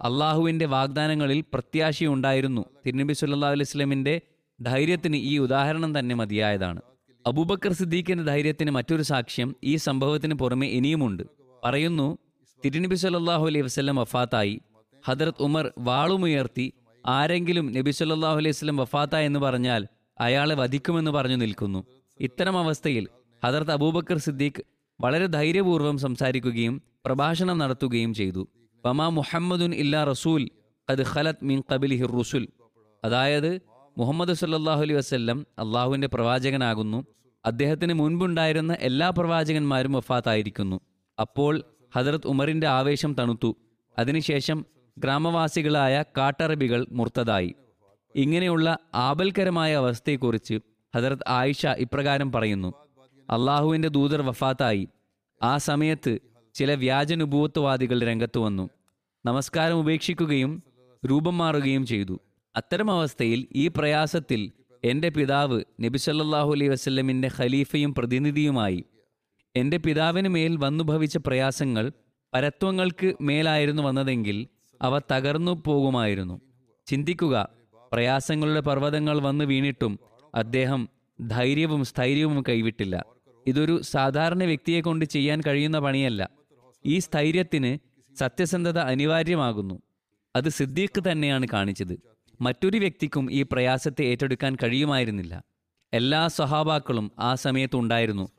[0.01, 4.21] അള്ളാഹുവിന്റെ വാഗ്ദാനങ്ങളിൽ പ്രത്യാശയുണ്ടായിരുന്നു തിരുനബി സല്ലല്ലാഹു അലൈഹി വസല്ലമിന്റെ
[4.61, 6.81] ധൈര്യത്തിന് ഈ ഉദാഹരണം തന്നെ മതിയായതാണ്.
[7.27, 11.23] അബൂബക്കർ സിദ്ദീഖിന്റെ ധൈര്യത്തിന് മറ്റൊരു സാക്ഷ്യം ഈ സംഭവത്തിന് പുറമെ ഇനിയുമുണ്ട്.
[11.63, 12.17] പറയുന്നു
[12.65, 14.61] തിരുനബി സല്ലല്ലാഹു അലൈഹി വസ്ലം വഫാത്തായി.
[15.05, 16.73] ഹദരത് ഉമർ വാളുമുയർത്തി
[17.05, 19.87] ആരെങ്കിലും നബി സല്ലാഹു അലൈഹി സ്വലം വഫാത്ത എന്ന് പറഞ്ഞാൽ
[20.19, 21.83] അയാളെ വധിക്കുമെന്ന് പറഞ്ഞു നിൽക്കുന്നു.
[22.19, 23.07] ഇത്തരം അവസ്ഥയിൽ
[23.45, 24.61] ഹദർത്ത് അബൂബക്കർ സിദ്ദീഖ്
[25.01, 28.47] വളരെ ധൈര്യപൂർവം സംസാരിക്കുകയും പ്രഭാഷണം നടത്തുകയും ചെയ്തു.
[28.85, 30.49] വമാ മുഹമ്മദുൻ ഇല്ലാ റസൂൽ
[30.89, 32.47] അത് ഖലത് മിൻ ഖബിലിഹി റുസുൽ.
[33.03, 33.61] അതായത്
[33.97, 37.05] മുഹമ്മദ് സല്ലാഹു അലൈഹി വസ്ല്ലം അള്ളാഹുവിന്റെ പ്രവാചകനാകുന്നു.
[37.45, 40.79] അദ്ദേഹത്തിന് മുൻപുണ്ടായിരുന്ന എല്ലാ പ്രവാചകന്മാരും വഫാത്തായിരിക്കുന്നു.
[41.19, 41.63] അപ്പോൾ
[41.95, 43.55] ഹദരത് ഉമറിന്റെ ആവേശം തണുത്തു.
[43.99, 44.65] അതിനുശേഷം
[44.99, 47.55] ഗ്രാമവാസികളായ കാട്ടറബികൾ മുർത്തതായി.
[48.15, 50.59] ഇങ്ങനെയുള്ള ആപൽക്കരമായ അവസ്ഥയെക്കുറിച്ച്
[50.95, 52.73] ഹജറത് ആയിഷ ഇപ്രകാരം പറയുന്നു.
[53.29, 54.87] അള്ളാഹുവിന്റെ ദൂതർ വഫാത്തായി.
[55.43, 56.19] ആ സമയത്ത്
[56.53, 58.69] ചില വ്യാജനുഭൂത്വവാദികൾ രംഗത്ത് വന്നു.
[59.25, 60.63] നമസ്കാരം ഉപേക്ഷിക്കുകയും
[61.05, 62.19] രൂപം മാറുകയും ചെയ്തു.
[62.55, 64.51] അത്തരം അവസ്ഥയിൽ ഈ പ്രയാസത്തിൽ
[64.83, 68.83] എന്റെ പിതാവ് നബിസല്ലാഹു അലൈഹി വസല്ലമിന്റെ ഖലീഫയും പ്രതിനിധിയുമായി.
[69.55, 71.91] എന്റെ പിതാവിന് മേൽ വന്നുഭവിച്ച പ്രയാസങ്ങൾ
[72.33, 74.47] പരത്വങ്ങൾക്ക് മേലായിരുന്നു വന്നതെങ്കിൽ
[74.81, 76.41] അവ തകർന്നു പോകുമായിരുന്നു.
[76.87, 77.49] ചിന്തിക്കുക
[77.93, 79.99] പ്രയാസങ്ങളുടെ പർവതങ്ങൾ വന്നു വീണിട്ടും
[80.35, 80.89] അദ്ദേഹം
[81.27, 83.05] ധൈര്യവും സ്ഥൈര്യവും കൈവിട്ടില്ല.
[83.47, 86.29] ഇതൊരു സാധാരണ വ്യക്തിയെ കൊണ്ട് ചെയ്യാൻ കഴിയുന്ന പണിയല്ല.
[86.85, 87.77] ഈ സ്ഥൈര്യത്തിന്
[88.15, 89.81] സത്യസന്ധത അനിവാര്യമാകുന്നു.
[90.35, 91.99] അത് സിദ്ദീഖ് തന്നെയാണ് കാണിച്ചത്.
[92.41, 95.43] മറ്റൊരു വ്യക്തിക്കും ഈ പ്രയാസത്തെ ഏറ്റെടുക്കാൻ കഴിയുമായിരുന്നില്ല.
[95.93, 98.29] എല്ലാ സ്വഹാബാക്കളും ആ സമയത്ത് ഉണ്ടായിരുന്നു.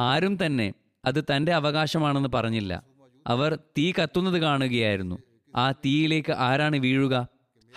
[0.00, 0.72] ആരും തന്നെ
[1.04, 2.82] അത് തന്റെ അവകാശമാണെന്ന് പറഞ്ഞില്ല.
[3.26, 5.18] അവർ തീ കത്തുന്നത് കാണുകയായിരുന്നു.
[5.56, 7.28] ആ തീയിലേക്ക് ആരാണ് വീഴുക?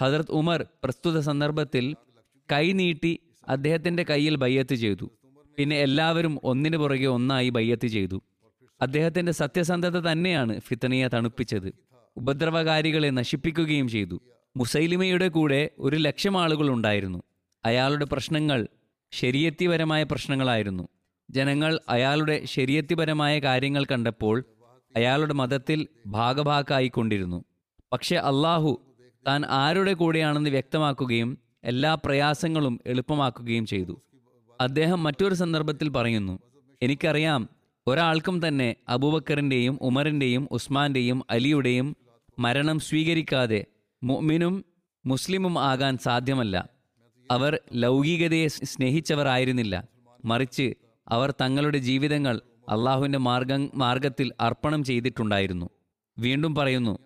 [0.02, 1.96] ഹജറത് ഉമർ പ്രസ്തുത സന്ദർഭത്തിൽ
[2.52, 5.12] കൈ നീട്ടി അദ്ദേഹത്തിന്റെ കയ്യിൽ ബയ്യത്ത് ചെയ്തു.
[5.58, 8.24] പിന്നെ എല്ലാവരും ഒന്നിനു പുറകെ ഒന്നായി ബയ്യത്ത് ചെയ്തു.
[8.82, 11.74] അദ്ദേഹത്തിന്റെ സത്യസന്ധത തന്നെയാണ് ഫിത്തനിയ തണുപ്പിച്ചത്.
[12.18, 14.22] ഉപദ്രവകാരികളെ നശിപ്പിക്കുകയും ചെയ്തു.
[14.58, 17.24] മുസൈലിമയുടെ കൂടെ ഒരു ലക്ഷം ആളുകൾ ഉണ്ടായിരുന്നു.
[17.66, 18.68] അയാളുടെ പ്രശ്നങ്ങൾ
[19.12, 20.88] ശരിയത്തിപരമായ പ്രശ്നങ്ങളായിരുന്നു.
[21.30, 24.46] ജനങ്ങൾ അയാളുടെ ശരിയത്തിപരമായ കാര്യങ്ങൾ കണ്ടപ്പോൾ
[24.96, 27.44] അയാളുടെ മതത്തിൽ ഭാഗഭാക്കായിക്കൊണ്ടിരുന്നു.
[27.94, 28.82] പക്ഷെ അള്ളാഹു
[29.28, 34.02] താൻ ആരുടെ കൂടെയാണെന്ന് വ്യക്തമാക്കുകയും എല്ലാ പ്രയാസങ്ങളും എളുപ്പമാക്കുകയും ചെയ്തു.
[34.62, 36.40] അദ്ദേഹം മറ്റൊരു സന്ദർഭത്തിൽ പറയുന്നു
[36.82, 37.50] എനിക്കറിയാം
[37.88, 41.98] ഒരാൾക്കും തന്നെ അബൂബക്കറിന്റെയും ഉമറിന്റെയും ഉസ്മാന്റെയും അലിയുടെയും
[42.40, 43.66] മരണം സ്വീകരിക്കാതെ
[44.04, 44.66] മുഅ്മിനും
[45.06, 46.70] മുസ്ലിമും ആകാൻ സാധ്യമല്ല.
[47.32, 49.88] അവർ ലൗകികതയെ സ്നേഹിച്ചവരായിരുന്നില്ല.
[50.26, 50.74] മറിച്ച്
[51.08, 55.70] അവർ തങ്ങളുടെ ജീവിതങ്ങൾ അള്ളാഹുവിന്റെ മാർഗ മാർഗത്തിൽ അർപ്പണം ചെയ്തിട്ടുണ്ടായിരുന്നു.
[56.20, 57.00] വീണ്ടും പറയുന്നു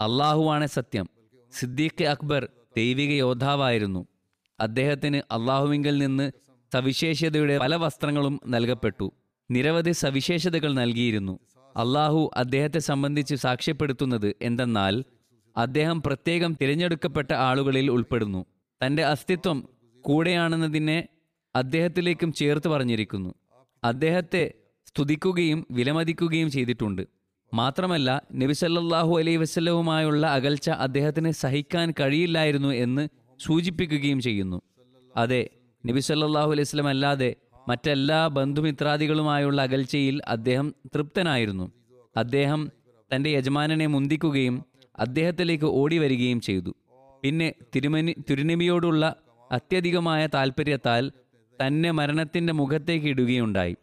[0.00, 1.08] അള്ളാഹുവാണ് സത്യം.
[1.52, 4.06] സിദ്ദീഖ് അക്ബർ ദൈവിക യോദ്ധാവായിരുന്നു.
[4.60, 6.32] അദ്ദേഹത്തിന് അള്ളാഹുവിങ്കിൽ നിന്ന്
[6.74, 9.12] സവിശേഷതയുടെ പല വസ്ത്രങ്ങളും നൽകപ്പെട്ടു.
[9.50, 11.38] നിരവധി സവിശേഷതകൾ നൽകിയിരുന്നു.
[11.76, 15.04] അള്ളാഹു അദ്ദേഹത്തെ സംബന്ധിച്ച് സാക്ഷ്യപ്പെടുത്തുന്നത് എന്തെന്നാൽ
[15.56, 18.46] അദ്ദേഹം പ്രത്യേകം തിരഞ്ഞെടുക്കപ്പെട്ട ആളുകളിൽ ഉൾപ്പെടുന്നു.
[18.86, 19.68] തന്റെ അസ്തിത്വം
[20.00, 21.08] കൂടെയാണെന്നതിനെ
[21.56, 23.34] അദ്ദേഹത്തിലേക്കും ചേർത്ത് പറഞ്ഞിരിക്കുന്നു.
[23.84, 24.52] അദ്ദേഹത്തെ
[24.86, 27.19] സ്തുതിക്കുകയും വിലമതിക്കുകയും ചെയ്തിട്ടുണ്ട്.
[27.54, 33.08] മാത്രമല്ല നബിസല്ലാഹു അലൈ അലൈഹി വസല്ലവുമായുള്ള അകൽച്ച അദ്ദേഹത്തിന് സഹിക്കാൻ കഴിയില്ലായിരുന്നു എന്ന്
[33.40, 34.62] സൂചിപ്പിക്കുകയും ചെയ്യുന്നു.
[35.16, 35.48] അതെ
[35.86, 37.34] നബിസല്ലാഹു അലൈഹി വസ്ലം അല്ലാതെ
[37.68, 41.72] മറ്റെല്ലാ ബന്ധുമിത്രാദികളുമായുള്ള അകൽച്ചയിൽ അദ്ദേഹം തൃപ്തനായിരുന്നു.
[42.16, 42.72] അദ്ദേഹം
[43.14, 44.64] തന്റെ യജമാനനെ മുന്തിക്കുകയും
[44.98, 46.74] അദ്ദേഹത്തിലേക്ക് ഓടി വരികയും ചെയ്തു.
[47.22, 49.16] പിന്നെ തിരുമനി തിരുനബിയോടുള്ള
[49.52, 51.12] അത്യധികമായ താല്പര്യത്താൽ
[51.58, 53.76] തന്നെ മരണത്തിന്റെ മുഖത്തേക്ക് ഇടുകയുണ്ടായി.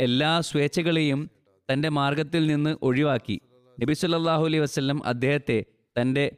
[0.00, 1.30] എല്ലാ സ്വേച്ഛകളെയും
[1.72, 3.40] തന്റെ മാർഗത്തിൽ നിന്ന് ഒഴിവാക്കി.
[3.82, 5.64] നബി സല്ലാഹു അലൈഹി വസല്ലം അദ്ദേഹത്തെ
[6.00, 6.32] തന്റെ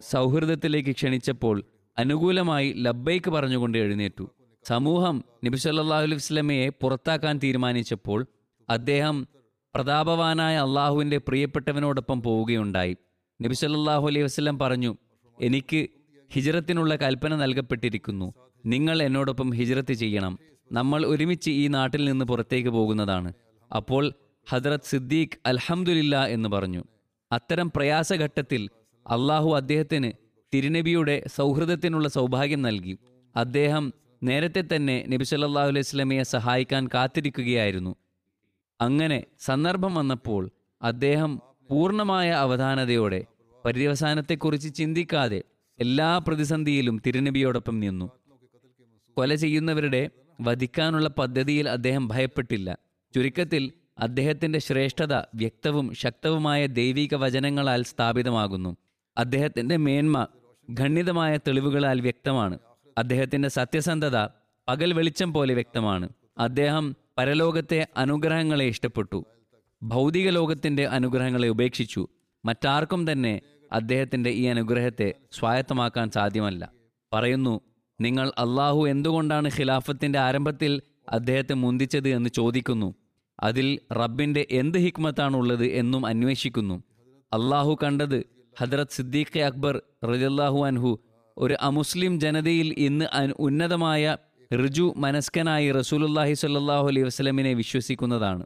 [0.00, 1.62] സൗഹൃദത്തിലേക്ക് ക്ഷണിച്ചപ്പോൾ
[1.98, 4.30] അനുകൂലമായി ലബ്ബൈക്ക് പറഞ്ഞുകൊണ്ട് എഴുന്നേറ്റു.
[4.64, 8.26] സമൂഹം നബി സല്ലാഹു അലൈഹി വസ്ലമയെ പുറത്താക്കാൻ തീരുമാനിച്ചപ്പോൾ
[8.70, 9.26] അദ്ദേഹം
[9.74, 12.96] പ്രതാപവാനായ അള്ളാഹുവിന്റെ പ്രിയപ്പെട്ടവനോടൊപ്പം പോവുകയുണ്ടായി.
[13.42, 14.96] നബി സല്ലാഹു അലൈഹി വസ്ലം പറഞ്ഞു
[15.40, 15.88] എനിക്ക്
[16.32, 18.34] ഹിജ്റത്തിനുള്ള കൽപ്പന നൽകപ്പെട്ടിരിക്കുന്നു.
[18.66, 20.38] നിങ്ങൾ എന്നോടൊപ്പം ഹിജ്റത്ത് ചെയ്യണം.
[20.72, 23.32] നമ്മൾ ഒരുമിച്ച് ഈ നാട്ടിൽ നിന്ന് പുറത്തേക്ക് പോകുന്നതാണ്.
[23.74, 24.12] അപ്പോൾ
[24.48, 26.84] ഹദ്രത് സിദ്ദീഖ് അൽഹമുല്ല എന്ന് പറഞ്ഞു.
[27.32, 28.68] അത്തരം പ്രയാസഘട്ടത്തിൽ
[29.06, 30.12] അള്ളാഹു അദ്ദേഹത്തിന്
[30.54, 32.98] തിരുനബിയുടെ സൗഹൃദത്തിനുള്ള സൗഭാഗ്യം നൽകി.
[33.36, 37.96] അദ്ദേഹം നേരത്തെ തന്നെ നബി സല്ലാഹു അലൈഹി സ്വലമയെ സഹായിക്കാൻ കാത്തിരിക്കുകയായിരുന്നു.
[38.80, 40.50] അങ്ങനെ സന്ദർഭം വന്നപ്പോൾ
[40.82, 43.24] അദ്ദേഹം പൂർണമായ അവധാനതയോടെ
[43.64, 45.42] പര്യവസാനത്തെക്കുറിച്ച് ചിന്തിക്കാതെ
[45.80, 48.10] എല്ലാ പ്രതിസന്ധിയിലും തിരുനബിയോടൊപ്പം നിന്നു.
[49.16, 52.78] കൊല ചെയ്യുന്നവരുടെ വധിക്കാനുള്ള പദ്ധതിയിൽ അദ്ദേഹം ഭയപ്പെട്ടില്ല.
[53.14, 58.76] ചുരുക്കത്തിൽ അദ്ദേഹത്തിന്റെ ശ്രേഷ്ഠത വ്യക്തവും ശക്തവുമായ ദൈവിക വചനങ്ങളാൽ സ്ഥാപിതമാകുന്നു.
[59.18, 60.26] അദ്ദേഹത്തിന്റെ മേന്മ
[60.80, 62.58] ഖണ്ഡിതമായ തെളിവുകളാൽ വ്യക്തമാണ്.
[62.98, 64.16] അദ്ദേഹത്തിന്റെ സത്യസന്ധത
[64.68, 66.08] പകൽ വെളിച്ചം പോലെ വ്യക്തമാണ്.
[66.38, 69.24] അദ്ദേഹം പരലോകത്തെ അനുഗ്രഹങ്ങളെ ഇഷ്ടപ്പെട്ടു.
[69.82, 72.08] ഭൗതിക ലോകത്തിന്റെ അനുഗ്രഹങ്ങളെ ഉപേക്ഷിച്ചു.
[72.44, 73.40] മറ്റാർക്കും തന്നെ
[73.72, 76.72] അദ്ദേഹത്തിന്റെ ഈ അനുഗ്രഹത്തെ സ്വായത്തമാക്കാൻ സാധ്യമല്ല.
[77.12, 77.60] പറയുന്നു
[78.00, 82.94] നിങ്ങൾ അള്ളാഹു എന്തുകൊണ്ടാണ് ഖിലാഫത്തിന്റെ ആരംഭത്തിൽ അദ്ദേഹത്തെ മുന്തിച്ചത് എന്ന് ചോദിക്കുന്നു.
[83.42, 86.82] അതിൽ റബ്ബിന്റെ എന്ത് ഹിക്മത്താണുള്ളത് എന്നും അന്വേഷിക്കുന്നു.
[87.32, 88.18] അള്ളാഹു കണ്ടത്
[88.60, 90.90] ഹദ്രത് സിദ്ദീഖ് അക്ബർ റജല്ലാഹു അൻഹു
[91.38, 94.16] ഒരു അമുസ്ലിം ജനതയിൽ ഇന്ന് ഉന്നതമായ
[94.50, 98.44] ഋജു മനസ്കനായി റസൂലുല്ലാഹി സ്വല്ലല്ലാഹു അലൈഹി വസ്ലമിനെ വിശ്വസിക്കുന്നതാണ്.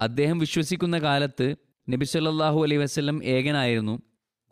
[0.00, 1.46] അദ്ദേഹം വിശ്വസിക്കുന്ന കാലത്ത്
[1.88, 3.94] നബി സല്ലാഹു അലൈഹി വസ്ലം ഏകനായിരുന്നു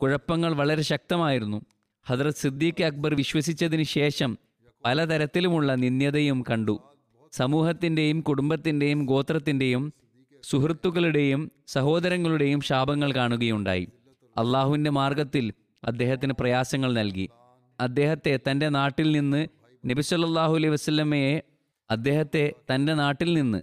[0.01, 1.59] കുഴപ്പങ്ങൾ വളരെ ശക്തമായിരുന്നു.
[2.05, 4.37] ഹദ്രത് സിദ്ദീഖ് അക്ബർ വിശ്വസിച്ചതിന് ശേഷം
[4.85, 6.75] പലതരത്തിലുമുള്ള നിന്ദ്യതയും കണ്ടു.
[7.31, 9.93] സമൂഹത്തിന്റെയും കുടുംബത്തിന്റെയും ഗോത്രത്തിന്റെയും
[10.43, 13.87] സുഹൃത്തുക്കളുടെയും സഹോദരങ്ങളുടെയും ശാപങ്ങൾ കാണുകയുണ്ടായി.
[14.37, 17.29] അള്ളാഹുവിന്റെ മാർഗത്തിൽ അദ്ദേഹത്തിന് പ്രയാസങ്ങൾ നൽകി.
[17.79, 19.47] അദ്ദേഹത്തെ തന്റെ നാട്ടിൽ നിന്ന്
[19.85, 21.41] നബി സല്ലല്ലാഹു അലൈഹി വസല്ലമയെ
[21.91, 23.61] അദ്ദേഹത്തെ തന്റെ നാട്ടിൽ നിന്ന്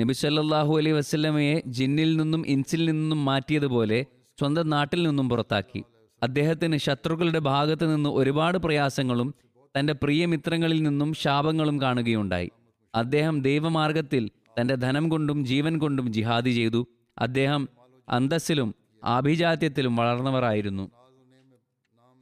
[0.00, 4.06] നബി സല്ലല്ലാഹു അലൈഹി വസല്ലമയെ ജിന്നിൽ നിന്നും ഇൻസിൽ നിന്നും മാറ്റിയതുപോലെ
[4.38, 5.84] സ്വന്തം നാട്ടിൽ നിന്നും പുറത്താക്കി.
[6.22, 9.34] അദ്ദേഹത്തിന് ശത്രുക്കളുടെ ഭാഗത്തു നിന്ന് ഒരുപാട് പ്രയാസങ്ങളും
[9.78, 12.50] തന്റെ പ്രിയമിത്രങ്ങളിൽ നിന്നും ശാപങ്ങളും കാണുകയുണ്ടായി.
[12.98, 14.30] അദ്ദേഹം ദൈവമാർഗത്തിൽ
[14.60, 16.86] തന്റെ ധനം കൊണ്ടും ജീവൻ കൊണ്ടും ജിഹാദി ചെയ്തു.
[17.18, 17.68] അദ്ദേഹം
[18.08, 20.90] അന്തസ്സിലും ആഭിജാത്യത്തിലും വളർന്നവരായിരുന്നു.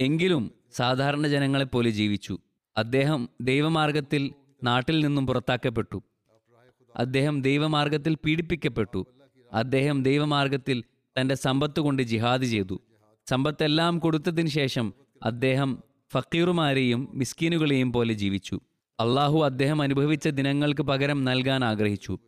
[0.01, 2.39] എങ്കിലും സാധാരണ ജനങ്ങളെപ്പോലെ ജീവിച്ചു.
[2.77, 4.33] അദ്ദേഹം ദൈവമാർഗത്തിൽ
[4.65, 6.03] നാട്ടിൽ നിന്നും പുറത്താക്കപ്പെട്ടു.
[6.97, 9.07] അദ്ദേഹം ദൈവമാർഗത്തിൽ പീഡിപ്പിക്കപ്പെട്ടു.
[9.53, 10.85] അദ്ദേഹം ദൈവമാർഗത്തിൽ
[11.21, 12.81] തന്റെ സമ്പത്ത് കൊണ്ട് ജിഹാദ് ചെയ്തു.
[13.27, 18.61] സമ്പത്തെല്ലാം കൊടുത്തതിന് ശേഷം അദ്ദേഹം ഫക്കീറുമാരെയും മിസ്കീനുകളെയും പോലെ ജീവിച്ചു.
[19.01, 22.19] അള്ളാഹു അദ്ദേഹം അനുഭവിച്ച ദിനങ്ങൾക്ക് പകരം നൽകാൻ ആഗ്രഹിച്ചു.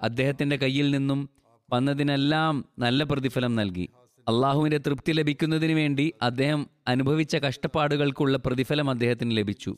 [0.00, 1.30] അദ്ദേഹത്തിന്റെ കയ്യിൽ നിന്നും
[1.72, 3.88] വന്നതിനെല്ലാം നല്ല പ്രതിഫലം നൽകി.
[4.28, 9.76] അള്ളാഹുവിന്റെ തൃപ്തി ലഭിക്കുന്നതിന് വേണ്ടി അദ്ദേഹം അനുഭവിച്ച കഷ്ടപ്പാടുകൾക്കുള്ള പ്രതിഫലം അദ്ദേഹത്തിന് ലഭിച്ചു.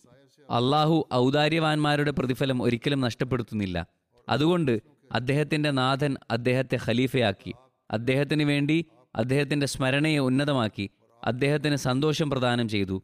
[0.50, 3.86] അള്ളാഹു ഔദാര്യവാന്മാരുടെ പ്രതിഫലം ഒരിക്കലും നഷ്ടപ്പെടുത്തുന്നില്ല.
[4.28, 4.80] അതുകൊണ്ട്
[5.12, 7.54] അദ്ദേഹത്തിന്റെ നാഥൻ അദ്ദേഹത്തെ ഖലീഫയാക്കി.
[7.90, 8.84] അദ്ദേഹത്തിന് വേണ്ടി
[9.16, 10.90] അദ്ദേഹത്തിന്റെ സ്മരണയെ ഉന്നതമാക്കി.
[11.24, 13.02] അദ്ദേഹത്തിന് സന്തോഷം പ്രദാനം ചെയ്തു.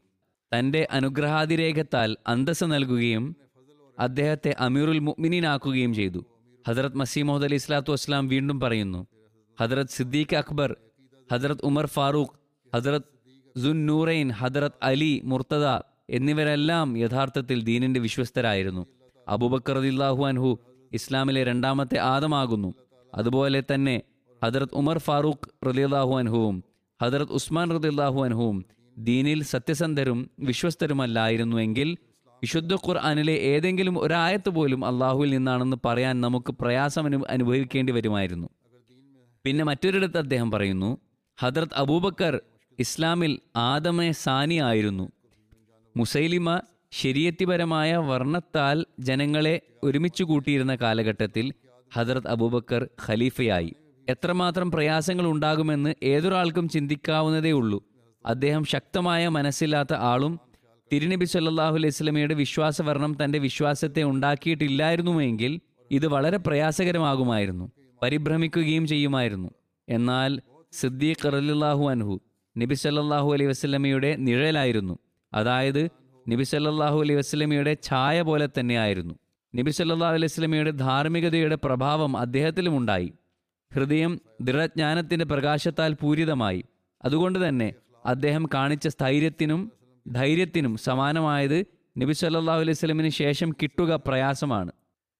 [0.51, 3.23] തന്റെ അനുഗ്രഹാതിരേഖത്താൽ അന്തസ് നൽകുകയും
[3.97, 6.21] അദ്ദേഹത്തെ അമീറുൽ മുഅ്മിനീനാക്കുകയും ചെയ്തു.
[6.65, 9.01] ഹജറത് മസീമോദ് അലി ഇസ്ലാത്തു വസ്ലാം വീണ്ടും പറയുന്നു
[9.57, 10.71] ഹജറത് സിദ്ദീഖ് അക്ബർ
[11.29, 12.35] ഹജറത് ഉമർ ഫാറൂഖ്
[12.73, 13.09] ഹജറത്
[13.55, 15.67] സുൻ നൂറൈൻ ഹജറത് അലി മുർത്തദ
[16.17, 18.83] എന്നിവരെല്ലാം യഥാർത്ഥത്തിൽ ദീനിന്റെ വിശ്വസ്തരായിരുന്നു.
[19.27, 20.51] അബൂബക്കർ റളിയല്ലാഹു അൻഹു
[20.91, 22.69] ഇസ്ലാമിലെ രണ്ടാമത്തെ ആദമാകുന്നു.
[23.13, 23.95] അതുപോലെ തന്നെ
[24.41, 26.55] ഹജറത് ഉമർ ഫാറൂഖ് റളിയല്ലാഹു അൻഹുവും
[26.99, 28.57] ഹജറത് ഉസ്മാൻ റളിയല്ലാഹു അൻഹുവും
[28.97, 37.93] ദീനിൽ സത്യസന്ധരും വിശ്വസ്തരുമല്ലായിരുന്നുവെങ്കിൽ വിശുദ്ധ ഖുർആാനിലെ ഏതെങ്കിലും ഒരായത്ത് പോലും അള്ളാഹുവിൽ നിന്നാണെന്ന് പറയാൻ നമുക്ക് പ്രയാസം അനു- അനുഭവിക്കേണ്ടി
[37.93, 38.47] വരുമായിരുന്നു.
[39.45, 40.97] പിന്നെ മറ്റൊരിടത്ത് അദ്ദേഹം പറയുന്നു
[41.39, 42.41] ഹദ്രത് അബൂബക്കർ
[42.79, 45.11] ഇസ്ലാമിൽ ആദമെ സാനി ആയിരുന്നു.
[45.97, 51.53] മുസൈലിമ ശരിയത്തിപരമായ വർണത്താൽ ജനങ്ങളെ ഒരുമിച്ച് കൂട്ടിയിരുന്ന കാലഘട്ടത്തിൽ
[51.93, 53.75] ഹദ്രത് അബൂബക്കർ ഖലീഫയായി.
[54.09, 57.83] എത്രമാത്രം പ്രയാസങ്ങൾ ഉണ്ടാകുമെന്ന് ഏതൊരാൾക്കും ചിന്തിക്കാവുന്നതേ ഉള്ളൂ
[58.27, 60.39] അദ്ദേഹം ശക്തമായ മനസ്സില്ലാത്ത ആളും
[60.93, 65.59] തിരുനബി സല്ലല്ലാഹു അലൈഹി സ്വലമയുടെ വിശ്വാസവർണം തന്റെ വിശ്വാസത്തെ ഉണ്ടാക്കിയിട്ടില്ലായിരുന്നുവെങ്കിൽ
[65.91, 67.71] ഇത് വളരെ പ്രയാസകരമാകുമായിരുന്നു
[68.03, 69.49] പരിഭ്രമിക്കുകയും ചെയ്യുമായിരുന്നു.
[69.89, 72.19] എന്നാൽ സിദ്ദീഖ് റളിയല്ലാഹു അൻഹു
[72.57, 74.99] നബി സല്ലാഹു അലൈഹി വസല്ലമയുടെ നിഴലായിരുന്നു.
[75.33, 75.89] അതായത്
[76.25, 79.15] നബി സല്ലാഹു അലൈഹി വസല്ലമയുടെ ഛായ പോലെ തന്നെയായിരുന്നു.
[79.55, 83.13] നബി സല്ലല്ലാഹു അലൈഹി വസല്ലമയുടെ ധാർമ്മികതയുടെ പ്രഭാവം അദ്ദേഹത്തിലും ഉണ്ടായി.
[83.73, 86.63] ഹൃദയം ദൃഢജ്ഞാനത്തിന്റെ പ്രകാശത്താൽ പൂരിതമായി.
[87.05, 87.73] അതുകൊണ്ട് തന്നെ
[88.07, 89.71] അദ്ദേഹം കാണിച്ച സ്ഥൈര്യത്തിനും
[90.07, 91.65] ധൈര്യത്തിനും സമാനമായത്
[91.97, 94.71] നബി സല്ലല്ലാഹു അലൈഹി സ്വലമിന് ശേഷം കിട്ടുക പ്രയാസമാണ്.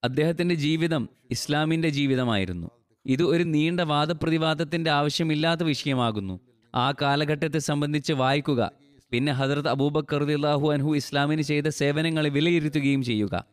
[0.03, 2.71] അദ്ദേഹത്തിന്റെ ജീവിതം ഇസ്ലാമിന്റെ ജീവിതമായിരുന്നു.
[3.05, 6.39] ഇത് ഒരു നീണ്ട വാദപ്രതിവാദത്തിന്റെ ആവശ്യമില്ലാത്ത വിഷയമാകുന്നു.
[6.75, 8.71] ആ കാലഘട്ടത്തെ സംബന്ധിച്ച് വായിക്കുക.
[9.11, 13.45] പിന്നെ ഹജറത് അബൂബക്കർ റളിയല്ലാഹു അൻഹു ഇസ്ലാമിന് ചെയ്ത സേവനങ്ങളെ വിലയിരുത്തുകയും ചെയ്യുക.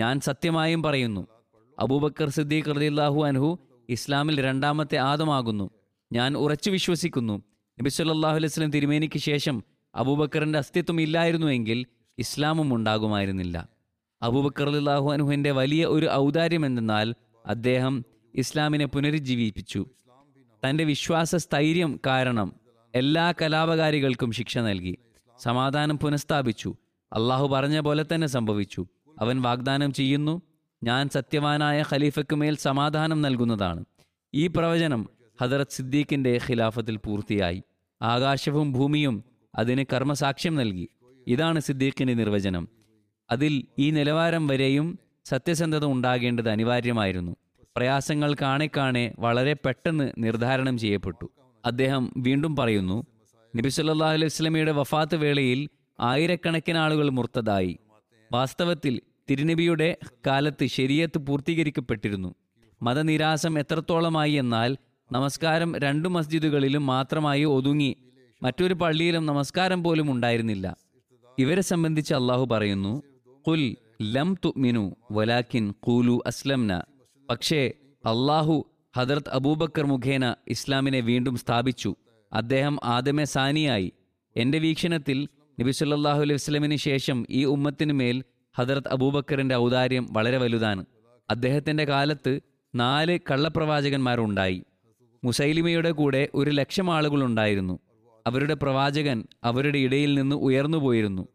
[0.00, 1.26] ഞാൻ സത്യമായും പറയുന്നു.
[1.78, 5.70] അബൂബക്കർ സിദ്ദീഖ് റളിയല്ലാഹു അൻഹു ഇസ്ലാമിൽ രണ്ടാമത്തെ ആദമാകുന്നു.
[6.12, 7.42] ഞാൻ ഉറച്ചു വിശ്വസിക്കുന്നു.
[7.80, 9.64] നബി സല്ലല്ലാഹു അലൈഹി വസല്ലം തിരുമേനിക്ക് ശേഷം
[9.94, 11.86] അബൂബക്കറിന്റെ അസ്തിത്വം ഇല്ലായിരുന്നുവെങ്കിൽ
[12.18, 13.68] ഇസ്ലാമും ഉണ്ടാകുമായിരുന്നില്ല.
[14.22, 17.14] അബൂബക്കർ അള്ളാഹു അനുഹുവിന്റെ വലിയ ഒരു ഔദാര്യം എന്തെന്നാൽ
[17.46, 18.04] അദ്ദേഹം
[18.34, 19.86] ഇസ്ലാമിനെ പുനരുജ്ജീവിപ്പിച്ചു.
[20.68, 22.52] തന്റെ വിശ്വാസ സ്ഥൈര്യം കാരണം
[22.94, 24.98] എല്ലാ കലാപകാരികൾക്കും ശിക്ഷ നൽകി.
[25.40, 26.74] സമാധാനം പുനഃസ്ഥാപിച്ചു.
[27.12, 28.86] അള്ളാഹു പറഞ്ഞ പോലെ തന്നെ സംഭവിച്ചു.
[29.20, 30.42] അവൻ വാഗ്ദാനം ചെയ്യുന്നു
[30.82, 33.84] ഞാൻ സത്യവാനായ ഖലീഫയ്ക്ക് മേൽ സമാധാനം നൽകുന്നതാണ്.
[34.34, 37.62] ഈ പ്രവചനം ഹദറത്ത് സിദ്ദീഖിന്റെ ഖിലാഫത്തിൽ പൂർത്തിയായി.
[38.02, 39.24] ആകാശവും ഭൂമിയും
[39.54, 40.88] അതിന് കർമ്മസാക്ഷ്യം നൽകി.
[41.26, 42.68] ഇതാണ് സിദ്ദീഖിന്റെ നിർവചനം.
[43.30, 47.36] അതിൽ ഈ നിലവാരം വരെയും സത്യസന്ധത ഉണ്ടാകേണ്ടത് അനിവാര്യമായിരുന്നു.
[47.76, 51.30] പ്രയാസങ്ങൾ കാണെ കാണെ വളരെ പെട്ടെന്ന് നിർദ്ധാരണം ചെയ്യപ്പെട്ടു.
[51.64, 53.06] അദ്ദേഹം വീണ്ടും പറയുന്നു
[53.56, 55.68] നബി സല്ലല്ലാഹു അലൈഹി വസല്ലമയുടെ വഫാത്ത് വേളയിൽ
[56.00, 57.78] ആയിരക്കണക്കിന് ആളുകൾ മുർത്തതായി.
[58.32, 62.34] വാസ്തവത്തിൽ തിരുനബിയുടെ കാലത്ത് ശരീഅത്ത് പൂർത്തീകരിക്കപ്പെട്ടിരുന്നു.
[62.82, 64.76] മതനിരാസം എത്രത്തോളമായി എന്നാൽ
[65.10, 67.96] നമസ്കാരം രണ്ടു മസ്ജിദുകളിലും മാത്രമായി ഒതുങ്ങി
[68.42, 70.76] മറ്റൊരു പള്ളിയിലും നമസ്കാരം പോലും ഉണ്ടായിരുന്നില്ല.
[71.38, 73.02] ഇവരെ സംബന്ധിച്ച് അള്ളാഹു പറയുന്നു
[73.48, 76.82] കുൽ ലം തുമിനു വലാക്കിൻ കൂലു അസ്ലംന.
[77.30, 77.60] പക്ഷേ
[78.06, 78.56] അള്ളാഹു
[78.96, 81.94] ഹദർത്ത് അബൂബക്കർ മുഖേന ഇസ്ലാമിനെ വീണ്ടും സ്ഥാപിച്ചു.
[82.32, 83.92] അദ്ദേഹം ആദമെ സാനിയായി.
[84.36, 85.28] എന്റെ വീക്ഷണത്തിൽ
[85.60, 88.24] നബി സല്ലല്ലാഹു അലൈഹി വസ്ലമിന് ശേഷം ഈ ഉമ്മത്തിനു മേൽ
[88.58, 90.84] ഹദർത്ത് അബൂബക്കറിന്റെ ഔദാര്യം വളരെ വലുതാണ്.
[91.30, 92.40] അദ്ദേഹത്തിന്റെ കാലത്ത്
[92.74, 94.58] നാല് കള്ളപ്രവാചകന്മാരുണ്ടായി.
[95.24, 97.78] മുസൈലിമയുടെ കൂടെ ഒരു ലക്ഷം ആളുകളുണ്ടായിരുന്നു.
[98.26, 101.28] അവരുടെ പ്രവാചകൻ അവരുടെ ഇടയിൽ നിന്ന് ഉയർന്നു പോയിരുന്നു.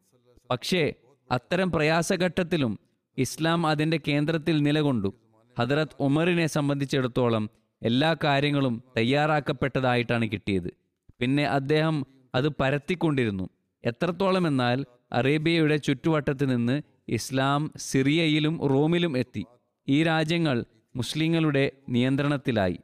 [0.49, 0.93] പക്ഷേ
[1.31, 2.79] അത്തരം പ്രയാസഘട്ടത്തിലും
[3.17, 5.13] ഇസ്ലാം അതിന്റെ കേന്ദ്രത്തിൽ നിലകൊണ്ടു.
[5.59, 7.49] ഹദറത്ത് ഉമറിനെ സംബന്ധിച്ചിടത്തോളം
[7.83, 10.73] എല്ലാ കാര്യങ്ങളും തയ്യാറാക്കപ്പെട്ടതായിട്ടാണ് കിട്ടിയത്.
[11.19, 13.49] പിന്നെ അദ്ദേഹം അത് പരത്തിക്കൊണ്ടിരുന്നു.
[13.85, 19.45] എത്രത്തോളം എന്നാൽ അറേബ്യയുടെ ചുറ്റുവട്ടത്ത് നിന്ന് ഇസ്ലാം സിറിയയിലും റോമിലും എത്തി.
[19.87, 20.65] ഈ രാജ്യങ്ങൾ
[20.95, 22.77] മുസ്ലിങ്ങളുടെ നിയന്ത്രണത്തിലായി.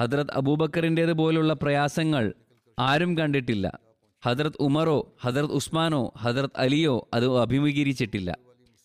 [0.00, 2.34] ഹദ്രത് അബൂബക്കറിന്റേത് പോലുള്ള പ്രയാസങ്ങൾ
[2.78, 3.78] ആരും കണ്ടിട്ടില്ല.
[4.24, 8.38] ഹദ്രത് ഉമറോ ഹദ്രത് ഉസ്മാനോ ഹദ്രത് അലിയോ അത് അഭിമുഖീകരിച്ചിട്ടില്ല.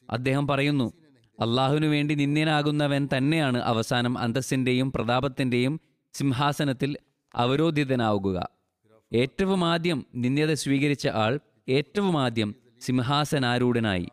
[0.09, 0.93] അദ്ദേഹം പറയുന്നു
[1.39, 5.81] അള്ളാഹുവിനു വേണ്ടി നിന്ദ്യനാകുന്നവൻ തന്നെയാണ് അവസാനം അന്തസ്സിന്റെയും പ്രതാപത്തിന്റെയും
[6.13, 6.97] സിംഹാസനത്തിൽ
[7.35, 8.49] അവരോധിതനാവുക.
[9.13, 11.39] ഏറ്റവും ആദ്യം നിന്ദ്യത സ്വീകരിച്ച ആൾ
[11.69, 14.07] ഏറ്റവും ആദ്യം സിംഹാസനാരൂഢനായി.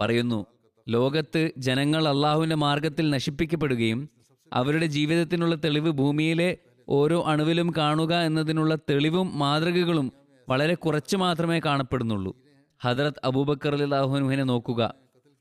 [0.00, 0.46] പറയുന്നു
[0.88, 4.08] ലോകത്ത് ജനങ്ങൾ അള്ളാഹുവിന്റെ മാർഗത്തിൽ നശിപ്പിക്കപ്പെടുകയും
[4.52, 6.56] അവരുടെ ജീവിതത്തിനുള്ള തെളിവ് ഭൂമിയിലെ
[6.88, 10.12] ഓരോ അണുവിലും കാണുക എന്നതിനുള്ള തെളിവും മാതൃകകളും
[10.48, 12.36] വളരെ കുറച്ച് മാത്രമേ കാണപ്പെടുന്നുള്ളൂ.
[12.82, 14.94] ഹദ്രത് അബൂബക്കർ അള്ളാഹുനുഹിനെ നോക്കുക.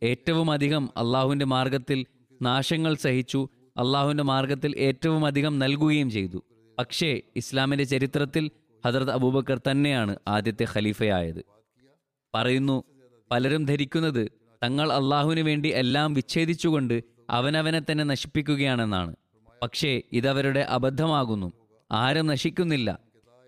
[0.03, 2.05] ഏറ്റവും അധികം അള്ളാഹുവിന്റെ മാർഗത്തിൽ
[2.41, 6.43] നാശങ്ങൾ സഹിച്ചു അള്ളാഹുവിന്റെ മാർഗത്തിൽ ഏറ്റവും അധികം നൽകുകയും ചെയ്തു.
[6.79, 8.51] പക്ഷേ ഇസ്ലാമിന്റെ ചരിത്രത്തിൽ
[8.85, 11.45] ഹദ്രത് അബൂബക്കർ തന്നെയാണ് ആദ്യത്തെ ഖലീഫയായത്.
[12.35, 12.83] പറയുന്നു
[13.31, 14.31] പലരും ധരിക്കുന്നത്
[14.63, 19.15] തങ്ങൾ അള്ളാഹുവിന് വേണ്ടി എല്ലാം വിച്ഛേദിച്ചുകൊണ്ട് അവനവനെ തന്നെ നശിപ്പിക്കുകയാണെന്നാണ്.
[19.63, 21.53] പക്ഷേ ഇതവരുടെ അബദ്ധമാകുന്നു.
[21.91, 22.99] ആരും നശിക്കുന്നില്ല.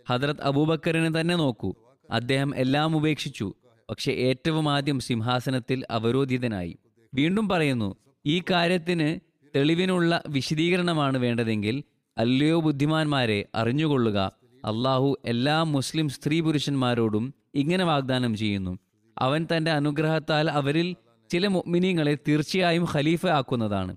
[0.10, 1.74] ഹദ്രത് അബൂബക്കറിനെ തന്നെ നോക്കൂ.
[2.12, 3.54] അദ്ദേഹം എല്ലാം ഉപേക്ഷിച്ചു.
[3.90, 6.78] പക്ഷെ ഏറ്റവും ആദ്യം സിംഹാസനത്തിൽ അവരോധിതനായി.
[7.14, 9.20] വീണ്ടും പറയുന്നു ഈ കാര്യത്തിന്
[9.56, 11.84] തെളിവിനുള്ള വിശദീകരണമാണ് വേണ്ടതെങ്കിൽ
[12.18, 14.32] അല്ലയോ ബുദ്ധിമാന്മാരെ അറിഞ്ഞുകൊള്ളുക.
[14.66, 18.80] അള്ളാഹു എല്ലാ മുസ്ലിം സ്ത്രീ പുരുഷന്മാരോടും ഇങ്ങനെ വാഗ്ദാനം ചെയ്യുന്നു.
[19.18, 20.96] അവൻ തന്റെ അനുഗ്രഹത്താൽ അവരിൽ
[21.32, 23.96] ചില മുഅ്മിനീങ്ങളെ തീർച്ചയായും ഖലീഫ ആക്കുന്നതാണ്.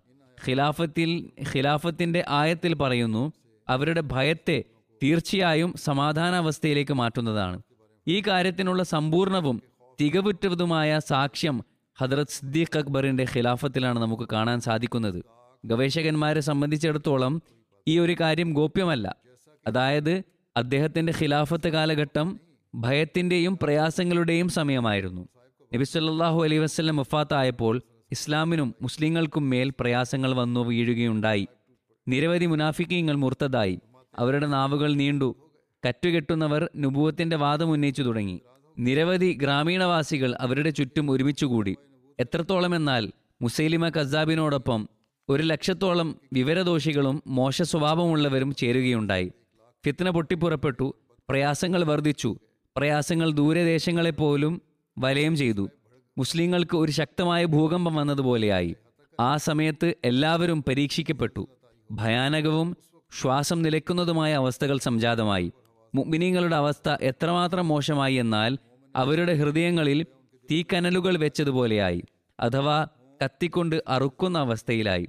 [0.49, 3.33] ഖിലാഫത്തിൽ ഖിലാഫത്തിന്റെ ആയത്തിൽ പറയുന്നു
[3.69, 4.65] അവരുടെ ഭയത്തെ
[5.03, 7.63] തീർച്ചയായും സമാധാനാവസ്ഥയിലേക്ക് മാറ്റുന്നതാണ്.
[8.09, 9.63] ഈ കാര്യത്തിനുള്ള സമ്പൂർണവും
[10.01, 11.65] തികവുറ്റതുമായ സാക്ഷ്യം
[11.99, 15.25] ഹദ്രത് സിദ്ദീഖ് അക്ബറിന്റെ ഖിലാഫത്തിലാണ് നമുക്ക് കാണാൻ സാധിക്കുന്നത്.
[15.65, 17.43] ഗവേഷകന്മാരെ സംബന്ധിച്ചിടത്തോളം
[17.89, 19.17] ഈ ഒരു കാര്യം ഗോപ്യമല്ല.
[19.67, 20.23] അതായത്
[20.57, 22.41] അദ്ദേഹത്തിന്റെ ഖിലാഫത്ത് കാലഘട്ടം
[22.75, 25.29] ഭയത്തിന്റെയും പ്രയാസങ്ങളുടെയും സമയമായിരുന്നു.
[25.75, 31.49] നബി സല്ലല്ലാഹു അലൈഹി വസല്ലം വഫാത്തായപ്പോൾ ഇസ്ലാമിനും മുസ്ലിങ്ങൾക്കും മേൽ പ്രയാസങ്ങൾ വന്നു വീഴുകയുണ്ടായി.
[32.09, 33.79] നിരവധി മുനാഫിക്കീങ്ങൾ മുർത്തതായി.
[34.19, 35.37] അവരുടെ നാവുകൾ നീണ്ടു.
[35.89, 38.41] കറ്റുകെട്ടുന്നവർ നുപൂവത്തിന്റെ വാദം ഉന്നയിച്ചു തുടങ്ങി.
[38.79, 41.77] നിരവധി ഗ്രാമീണവാസികൾ അവരുടെ ചുറ്റും ഒരുമിച്ചുകൂടി
[42.21, 43.13] എത്രത്തോളം എന്നാൽ
[43.43, 44.89] മുസൈലിമ കസാബിനോടൊപ്പം
[45.29, 49.33] ഒരു ലക്ഷത്തോളം വിവരദോഷികളും മോശ സ്വഭാവമുള്ളവരും ചേരുകയുണ്ടായി.
[49.87, 50.95] ഫിത്ന പൊട്ടിപ്പുറപ്പെട്ടു.
[51.29, 52.37] പ്രയാസങ്ങൾ വർദ്ധിച്ചു.
[52.77, 55.71] പ്രയാസങ്ങൾ ദൂരദേശങ്ങളെപ്പോലും വലയം ചെയ്തു.
[56.19, 58.77] മുസ്ലിങ്ങൾക്ക് ഒരു ശക്തമായ ഭൂകമ്പം വന്നതുപോലെയായി.
[59.21, 61.49] ആ സമയത്ത് എല്ലാവരും പരീക്ഷിക്കപ്പെട്ടു.
[61.91, 62.77] ഭയാനകവും
[63.21, 65.53] ശ്വാസം നിലയ്ക്കുന്നതുമായ അവസ്ഥകൾ സംജാതമായി.
[65.95, 68.59] മുഗ്മിനീങ്ങളുടെ അവസ്ഥ എത്രമാത്രം മോശമായി എന്നാൽ
[68.97, 70.03] അവരുടെ ഹൃദയങ്ങളിൽ
[70.51, 72.03] തീക്കനലുകൾ വെച്ചതുപോലെയായി.
[72.41, 72.87] അഥവാ
[73.25, 75.09] കത്തിക്കൊണ്ട് അറുക്കുന്ന അവസ്ഥയിലായി.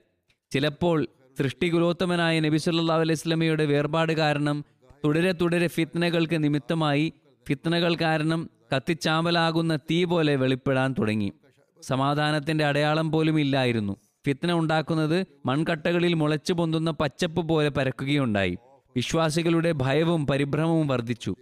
[0.52, 1.08] ചിലപ്പോൾ
[1.40, 4.66] സൃഷ്ടികുലോത്തമനായ നബി സല്ലല്ലാഹു അലൈഹി വസല്ലമയുടെ വേർപാട് കാരണം
[5.06, 7.14] തുടരെ തുടരെ ഫിത്നകൾക്ക് നിമിത്തമായി
[7.48, 11.34] ഫിത്നകൾ കാരണം കത്തിച്ചാമ്പലാകുന്ന തീ പോലെ വെളിപ്പെടാൻ തുടങ്ങി.
[11.82, 13.97] സമാധാനത്തിന്റെ അടയാളം പോലും ഇല്ലായിരുന്നു.
[14.26, 18.57] ഫിത്ന ഉണ്ടാക്കുന്നത് മൺകട്ടകളിൽ മുളച്ചു പൊന്തുന്ന പച്ചപ്പ് പോലെ പരക്കുകയുണ്ടായി.
[18.95, 21.36] വിശ്വാസികളുടെ ഭയവും പരിഭ്രമവും വർദ്ധിച്ചു.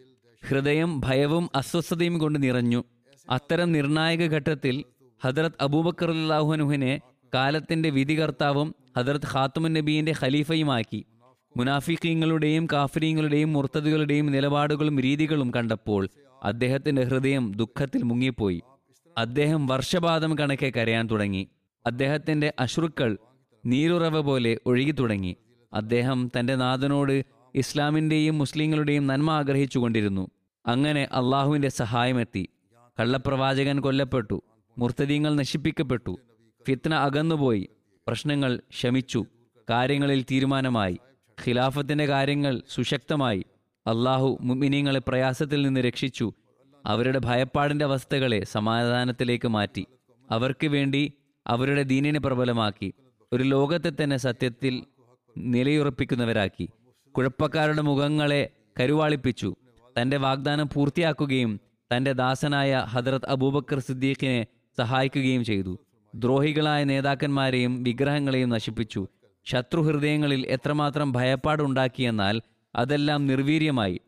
[0.50, 2.84] ഹൃദയം ഭയവും അസ്വസ്ഥതയും കൊണ്ട് നിറഞ്ഞു.
[3.30, 4.84] അത്തരം നിർണായക ഘട്ടത്തിൽ
[5.24, 6.12] ഹദ്രത് അബൂബക്കർ
[7.34, 11.06] കാലത്തിന്റെ വിധികർത്താവും ഹദ്രത് ഖാത്തുമുൻ നബീന്റെ ഖലീഫയുമാക്കി.
[11.58, 16.10] മുനാഫിക്കീങ്ങളുടെയും കാഫരീങ്ങളുടെയും മുർത്തതുകളുടെയും നിലപാടുകളും രീതികളും കണ്ടപ്പോൾ
[16.44, 18.62] അദ്ദേഹത്തിന്റെ ഹൃദയം ദുഃഖത്തിൽ മുങ്ങിപ്പോയി.
[19.18, 21.48] അദ്ദേഹം വർഷപാതം കണക്കെ കരയാൻ തുടങ്ങി.
[21.86, 23.18] അദ്ദേഹത്തിന്റെ അശ്രുക്കൾ
[23.66, 25.36] നീരുറവ പോലെ ഒഴുകി തുടങ്ങി.
[25.74, 27.26] അദ്ദേഹം തന്റെ നാഥനോട്
[27.56, 30.28] ഇസ്ലാമിന്റെയും മുസ്ലിങ്ങളുടെയും നന്മ ആഗ്രഹിച്ചുകൊണ്ടിരുന്നു.
[30.66, 32.50] അങ്ങനെ അള്ളാഹുവിന്റെ സഹായമെത്തി.
[33.00, 34.44] കള്ളപ്രവാചകൻ കൊല്ലപ്പെട്ടു.
[34.78, 36.20] മുർത്തദീങ്ങൾ നശിപ്പിക്കപ്പെട്ടു.
[36.68, 37.70] ഫിത്ന അകന്നുപോയി.
[38.08, 39.26] പ്രശ്നങ്ങൾ ശമിച്ചു.
[39.70, 41.00] കാര്യങ്ങളിൽ തീരുമാനമായി.
[41.48, 43.44] ഖിലാഫത്തിന്റെ കാര്യങ്ങൾ സുശക്തമായി.
[43.88, 46.34] അള്ളാഹു മുമിനീങ്ങളെ പ്രയാസത്തിൽ നിന്ന് രക്ഷിച്ചു.
[46.86, 49.86] അവരുടെ ഭയപ്പാടിന്റെ അവസ്ഥകളെ സമാധാനത്തിലേക്ക് മാറ്റി.
[50.32, 51.14] അവർക്ക് വേണ്ടി
[51.48, 52.94] അവരുടെ ദീനിനെ പ്രബലമാക്കി.
[53.34, 54.84] ഒരു ലോകത്തെ തന്നെ സത്യത്തിൽ
[55.38, 56.70] നിലയുറപ്പിക്കുന്നവരാക്കി.
[57.12, 59.56] കുഴപ്പക്കാരുടെ മുഖങ്ങളെ കരുവാളിപ്പിച്ചു.
[60.02, 61.60] തന്റെ വാഗ്ദാനം പൂർത്തിയാക്കുകയും
[61.96, 65.80] തന്റെ ദാസനായ ഹദ്രത് അബൂബക്കർ സിദ്ദീഖിനെ സഹായിക്കുകയും ചെയ്തു.
[66.16, 69.08] ദ്രോഹികളായ നേതാക്കന്മാരെയും വിഗ്രഹങ്ങളെയും നശിപ്പിച്ചു.
[69.46, 72.42] ശത്രുഹൃദയങ്ങളിൽ എത്രമാത്രം ഭയപ്പാടുണ്ടാക്കിയെന്നാൽ
[72.76, 74.00] അതെല്ലാം നിർവീര്യമായി.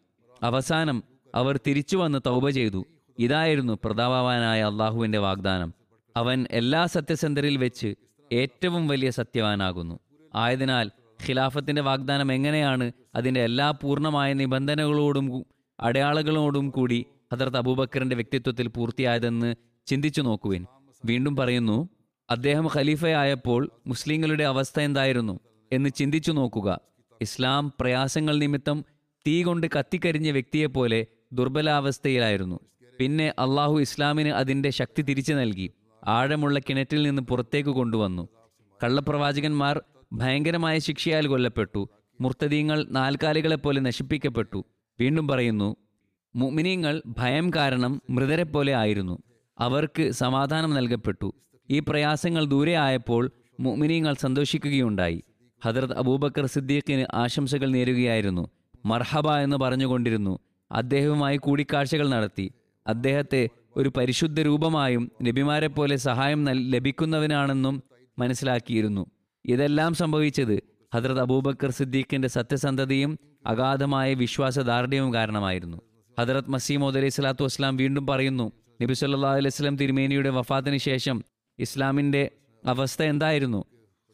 [0.44, 1.04] അവസാനം
[1.36, 2.86] അവർ തിരിച്ചു വന്ന് തൗബ ചെയ്തു.
[3.20, 5.74] ഇതായിരുന്നു പ്രതാപവാനായ അള്ളാഹുവിന്റെ വാഗ്ദാനം.
[6.18, 7.96] അവൻ എല്ലാ സത്യസന്ധരിൽ വെച്ച്
[8.34, 10.00] ഏറ്റവും വലിയ സത്യവാനാകുന്നു.
[10.36, 10.92] ആയതിനാൽ
[11.28, 15.46] ഖിലാഫത്തിന്റെ വാഗ്ദാനം എങ്ങനെയാണ് അതിന്റെ എല്ലാ പൂർണമായ നിബന്ധനകളോടും
[15.80, 19.56] അടയാളങ്ങളോടും കൂടി ഹദർത്ത് അബൂബക്കറിന്റെ വ്യക്തിത്വത്തിൽ പൂർത്തിയായതെന്ന്
[19.86, 20.66] ചിന്തിച്ചു നോക്കുവിൻ.
[21.06, 21.90] വീണ്ടും പറയുന്നു
[22.30, 25.40] അദ്ദേഹം ഖലീഫയായപ്പോൾ മുസ്ലിങ്ങളുടെ അവസ്ഥ എന്തായിരുന്നു?
[25.72, 26.80] എന്ന് ചിന്തിച്ചു നോക്കുക.
[27.24, 28.78] ഇസ്ലാം പ്രയാസങ്ങൾ നിമിത്തം
[29.26, 31.00] തീ കൊണ്ട് കത്തിക്കരിഞ്ഞ വ്യക്തിയെപ്പോലെ
[31.34, 32.60] ദുർബലാവസ്ഥയിലായിരുന്നു.
[33.00, 35.68] പിന്നെ അള്ളാഹു ഇസ്ലാമിന് അതിന്റെ ശക്തി തിരിച്ചു നൽകി.
[36.08, 38.24] ആഴമുള്ള കിണറ്റിൽ നിന്ന് പുറത്തേക്ക് കൊണ്ടുവന്നു.
[38.84, 39.76] കള്ളപ്രവാചകന്മാർ
[40.14, 41.90] ഭയങ്കരമായ ശിക്ഷയാൽ കൊല്ലപ്പെട്ടു.
[42.22, 44.66] മുർത്തദീങ്ങൾ നാൽക്കാലികളെപ്പോലെ നശിപ്പിക്കപ്പെട്ടു.
[45.00, 45.70] വീണ്ടും പറയുന്നു
[46.36, 49.16] മുഅ്മിനീങ്ങൾ ഭയം കാരണം മൃതരെപ്പോലെ ആയിരുന്നു.
[49.60, 51.30] അവർക്ക് സമാധാനം നൽകപ്പെട്ടു.
[51.70, 53.24] ഈ പ്രയാസങ്ങൾ ദൂരെ ആയപ്പോൾ
[53.60, 55.20] മുഅ്മിനീങ്ങൾ സന്തോഷിക്കുകയുണ്ടായി.
[55.66, 58.50] ഹദരത് അബൂബക്കർ സിദ്ദീഖിന് ആശംസകൾ നേരുകയായിരുന്നു.
[58.86, 60.40] മർഹബ എന്ന് പറഞ്ഞുകൊണ്ടിരുന്നു.
[60.72, 62.52] അദ്ദേഹവുമായി കൂടിക്കാഴ്ചകൾ നടത്തി.
[62.88, 67.84] അദ്ദേഹത്തെ ഒരു പരിശുദ്ധ രൂപമായും നബിമാരെ പോലെ സഹായം ലഭിക്കുന്നവനാണെന്നും
[68.20, 69.06] മനസ്സിലാക്കിയിരുന്നു.
[69.46, 70.64] ഇതെല്ലാം സംഭവിച്ചത്
[70.96, 75.78] ഹദ്രത് അബൂബക്കർ സിദ്ദീഖിന്റെ സത്യസന്ധതയും അഗാധമായ വിശ്വാസദാർഢ്യവും കാരണമായിരുന്നു.
[76.20, 78.52] ഹദ്രത് മസീമോദ് അലൈഹി സ്വലാത്തു വസ്ലാം വീണ്ടും പറയുന്നു
[78.82, 81.24] നബി സല്ലാ അലൈഹി സ്വലം തിരുമേനിയുടെ വഫാത്തിന് ശേഷം
[81.60, 82.32] ഇസ്ലാമിന്റെ
[82.68, 83.64] അവസ്ഥ എന്തായിരുന്നു?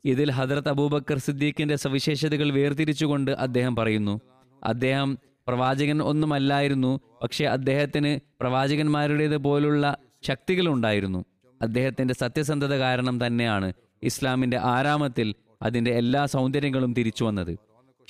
[0.05, 4.21] ഇതിൽ ഹദ്രത്ത് അബൂബക്കർ സിദ്ദീഖിന്റെ സവിശേഷതകൾ വേർതിരിച്ചുകൊണ്ട് അദ്ദേഹം പറയുന്നു
[4.63, 11.25] അദ്ദേഹം പ്രവാചകൻ ഒന്നുമല്ലായിരുന്നു പക്ഷേ അദ്ദേഹത്തിന് പ്രവാചകന്മാരുടേത് പോലുള്ള ശക്തികളുണ്ടായിരുന്നു.
[11.61, 13.73] അദ്ദേഹത്തിന്റെ സത്യസന്ധത കാരണം തന്നെയാണ്
[14.03, 17.59] ഇസ്ലാമിന്റെ ആരാമത്തിൽ അതിന്റെ എല്ലാ സൗന്ദര്യങ്ങളും തിരിച്ചു വന്നത്.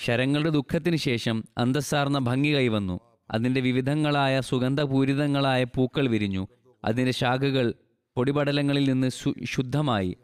[0.06, 3.00] ശരങ്ങളുടെ ദുഃഖത്തിന് ശേഷം അന്തസ്സാർന്ന ഭംഗി കൈവന്നു.
[3.32, 6.48] അതിന്റെ വിവിധങ്ങളായ സുഗന്ധപൂരിതങ്ങളായ പൂക്കൾ വിരിഞ്ഞു.
[6.86, 7.74] അതിന്റെ ശാഖകൾ
[8.16, 9.10] പൊടിപടലങ്ങളിൽ നിന്ന്
[9.44, 10.18] ശുദ്ധമായി.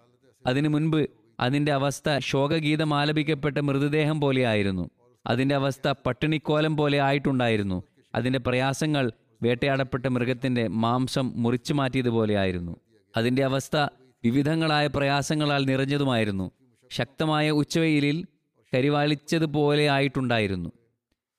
[0.47, 1.09] അതിനു മുൻപ്
[1.39, 4.89] അതിന്റെ അവസ്ഥ ശോകഗീതം ആലപിക്കപ്പെട്ട മൃതദേഹം പോലെയായിരുന്നു.
[5.27, 7.83] അതിന്റെ അവസ്ഥ പട്ടിണിക്കോലം പോലെ ആയിട്ടുണ്ടായിരുന്നു.
[8.15, 9.11] അതിന്റെ പ്രയാസങ്ങൾ
[9.43, 12.75] വേട്ടയാടപ്പെട്ട മൃഗത്തിന്റെ മാംസം മുറിച്ചു മാറ്റിയതുപോലെയായിരുന്നു
[13.17, 13.87] അതിന്റെ അവസ്ഥ
[14.23, 16.51] വിവിധങ്ങളായ പ്രയാസങ്ങളാൽ നിറഞ്ഞതുമായിരുന്നു.
[16.91, 18.25] ശക്തമായ ഉച്ചവെയിലിൽ
[18.73, 20.71] കരിവാളിച്ചതുപോലെ ആയിട്ടുണ്ടായിരുന്നു.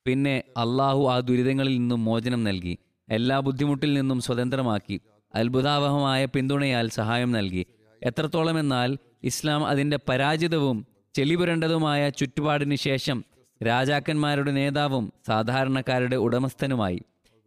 [0.06, 2.78] പിന്നെ അള്ളാഹു ആ ദുരിതങ്ങളിൽ നിന്നും മോചനം നൽകി.
[3.08, 5.00] എല്ലാ ബുദ്ധിമുട്ടിൽ നിന്നും സ്വതന്ത്രമാക്കി.
[5.34, 7.66] അത്ഭുതാവഹമായ പിന്തുണയാൽ സഹായം നൽകി.
[8.02, 13.24] എത്രത്തോളം എന്നാൽ ഇസ്ലാം അതിന്റെ പരാജിതവും ചെളിപുരണ്ടതുമായ ചുറ്റുപാടിന് ശേഷം
[13.66, 17.00] രാജാക്കന്മാരുടെ നേതാവും സാധാരണക്കാരുടെ ഉടമസ്ഥനുമായി.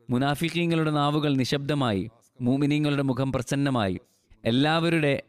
[0.09, 2.09] മുനാഫിക്കീങ്ങളുടെ നാവുകൾ നിശബ്ദമായി
[2.41, 3.99] മൂമിനീങ്ങളുടെ മുഖം പ്രസന്നമായി.
[4.45, 5.23] എല്ലാവരുടെ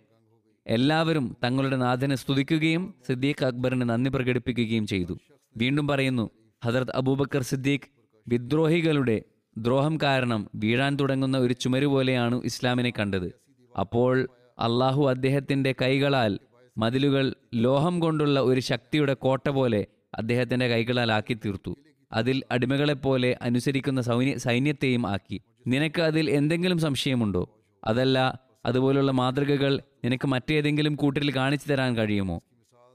[0.67, 5.19] എല്ലാവരും തങ്ങളുടെ നാഥനെ സ്തുതിക്കുകയും സിദ്ദീഖ് അക്ബറിന് നന്ദി പ്രകടിപ്പിക്കുകയും ചെയ്തു.
[5.57, 6.31] വീണ്ടും പറയുന്നു
[6.65, 7.89] ഹജറത് അബൂബക്കർ സിദ്ദീഖ്
[8.29, 9.23] വിദ്രോഹികളുടെ
[9.59, 13.33] ദ്രോഹം കാരണം വീഴാൻ തുടങ്ങുന്ന ഒരു ചുമരു പോലെയാണ് ഇസ്ലാമിനെ കണ്ടത്.
[13.81, 14.29] അപ്പോൾ
[14.61, 16.39] അള്ളാഹു അദ്ദേഹത്തിന്റെ കൈകളാൽ
[16.79, 19.87] മതിലുകൾ ലോഹം കൊണ്ടുള്ള ഒരു ശക്തിയുടെ കോട്ട പോലെ
[20.19, 21.77] അദ്ദേഹത്തിന്റെ കൈകളാൽ ആക്കി തീർത്തു.
[22.13, 25.41] അതിൽ അടിമകളെപ്പോലെ അനുസരിക്കുന്ന സൈന്യ സൈന്യത്തെയും ആക്കി.
[25.67, 27.59] നിനക്ക് അതിൽ എന്തെങ്കിലും സംശയമുണ്ടോ?
[27.85, 32.41] അതല്ല അതുപോലുള്ള മാതൃകകൾ നിനക്ക് മറ്റേതെങ്കിലും കൂട്ടിൽ കാണിച്ചു തരാൻ കഴിയുമോ?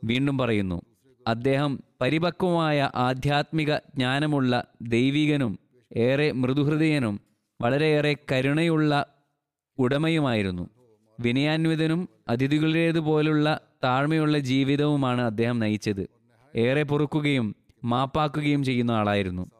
[0.03, 0.81] വീണ്ടും പറയുന്നു
[1.27, 5.59] അദ്ദേഹം പരിപക്വമായ ആധ്യാത്മിക ജ്ഞാനമുള്ള ദൈവികനും
[5.97, 7.19] ഏറെ മൃദുഹൃദയനും
[7.61, 9.05] വളരെയേറെ കരുണയുള്ള
[9.77, 10.69] ഉടമയുമായിരുന്നു.
[11.19, 16.07] വിനയാന്വിതനും അതിഥികളുടേതുപോലുള്ള താഴ്മയുള്ള ജീവിതവുമാണ് അദ്ദേഹം നയിച്ചത്.
[16.55, 19.51] ഏറെ പൊറുക്കുകയും മാപ്പാക്കുകയും ചെയ്യുന്ന ആളായിരുന്നു.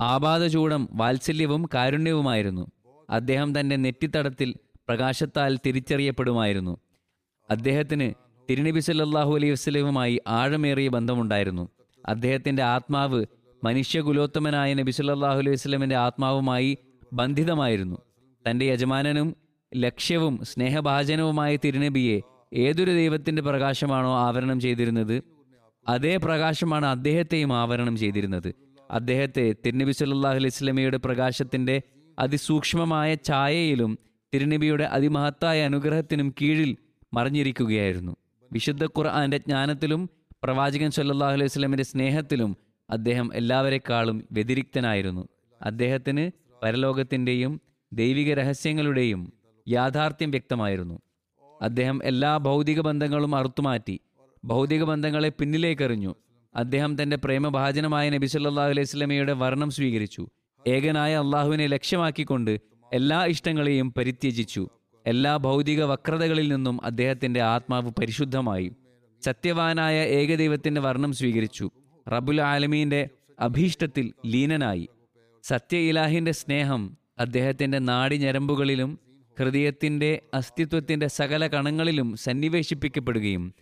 [0.00, 2.66] ആപാദചൂടം വാത്സല്യവും കാരുണ്യവുമായിരുന്നു.
[3.10, 4.54] അദ്ദേഹം തന്റെ നെറ്റിത്തടത്തിൽ
[4.88, 6.76] പ്രകാശത്താൽ തിരിച്ചറിയപ്പെടുമായിരുന്നു.
[7.50, 8.14] അദ്ദേഹത്തിന്
[8.50, 11.68] തിരുനബി സല്ലാഹു അലൈഹി വസ്ലവുമായി ആഴമേറിയ ബന്ധമുണ്ടായിരുന്നു.
[12.06, 13.24] അദ്ദേഹത്തിന്റെ ആത്മാവ്
[13.64, 16.78] മനുഷ്യകുലോത്തമനായ നബി സല്ലല്ലാഹു അലൈഹി വസല്ലമയുടെ ആത്മാവുമായി
[17.12, 17.96] ബന്ധിതമായിരുന്നു.
[18.50, 22.20] തന്റെ യജമാനനും ലക്ഷ്യവും സ്നേഹഭാചനവുമായ തിരുനബിയെ
[22.54, 25.22] ഏതൊരു ദൈവത്തിന്റെ പ്രകാശമാണോ ആവരണം ചെയ്തിരുന്നത്
[25.88, 28.54] അതേ പ്രകാശമാണ് അദ്ദേഹത്തെയും ആവരണം ചെയ്തിരുന്നത്.
[28.90, 31.82] അദ്ദേഹത്തെ തിരുനബി സല്ലല്ലാഹു അലൈഹി സ്വലമിയുടെ പ്രകാശത്തിന്റെ
[32.18, 33.98] അതിസൂക്ഷ്മമായ ഛായയിലും
[34.34, 36.76] തിരുനബിയുടെ അതിമഹത്തായ അനുഗ്രഹത്തിനും കീഴിൽ
[37.14, 38.16] മറിഞ്ഞിരിക്കുകയായിരുന്നു.
[38.52, 40.10] വിശുദ്ധ ഖുർആന്റെ ജ്ഞാനത്തിലും
[40.44, 42.56] പ്രവാചകൻ സല്ലാഹു അലൈഹി വസല്ലമയുടെ സ്നേഹത്തിലും
[42.90, 45.28] അദ്ദേഹം എല്ലാവരെക്കാളും വ്യതിരിക്തനായിരുന്നു.
[45.62, 46.30] അദ്ദേഹത്തിന്
[46.62, 47.60] പരലോകത്തിന്റെയും
[47.92, 49.32] ദൈവിക രഹസ്യങ്ങളുടെയും
[49.68, 50.98] യാഥാർത്ഥ്യം വ്യക്തമായിരുന്നു.
[51.62, 54.00] അദ്ദേഹം എല്ലാ ഭൗതിക ബന്ധങ്ങളും അറുത്തുമാറ്റി
[54.44, 56.14] ഭൗതിക ബന്ധങ്ങളെ പിന്നിലേക്കെറിഞ്ഞു.
[56.56, 60.28] അദ്ദേഹം തന്റെ പ്രേമഭാജനമായ നബി സല്ലാഹു അലൈഹി സ്വലമയുടെ വർണം സ്വീകരിച്ചു.
[60.66, 62.60] ഏകനായ അള്ളാഹുവിനെ ലക്ഷ്യമാക്കിക്കൊണ്ട്
[62.92, 64.68] എല്ലാ ഇഷ്ടങ്ങളെയും പരിത്യജിച്ചു.
[65.06, 68.72] എല്ലാ ഭൗതിക വക്രതകളിൽ നിന്നും അദ്ദേഹത്തിന്റെ ആത്മാവ് പരിശുദ്ധമായി.
[69.24, 71.70] സത്യവാനായ ഏകദൈവത്തിന്റെ വർണം സ്വീകരിച്ചു.
[72.08, 73.08] റബുൽ ആലമീന്റെ
[73.40, 74.88] അഭീഷ്ടത്തിൽ ലീനനായി.
[75.42, 79.05] സത്യ ഇലാഹിന്റെ സ്നേഹം അദ്ദേഹത്തിന്റെ നാടിഞരമ്പുകളിലും
[79.38, 83.54] ഹൃദയത്തിന്റെ അസ്തിത്വത്തിന്റെ സകല കണങ്ങളിലും സന്നിവേശിപ്പിക്കപ്പെടുകയും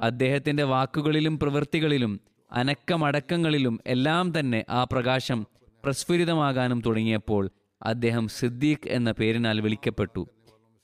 [0.00, 2.20] അദ്ദേഹത്തിന്റെ വാക്കുകളിലും പ്രവൃത്തികളിലും
[2.52, 5.46] അനക്കമടക്കങ്ങളിലും എല്ലാം തന്നെ ആ പ്രകാശം
[5.84, 7.50] പ്രസ്ഫുരിതമാകാനും തുടങ്ങിയപ്പോൾ
[7.82, 10.26] അദ്ദേഹം സിദ്ദീഖ് എന്ന പേരിനാൽ വിളിക്കപ്പെട്ടു.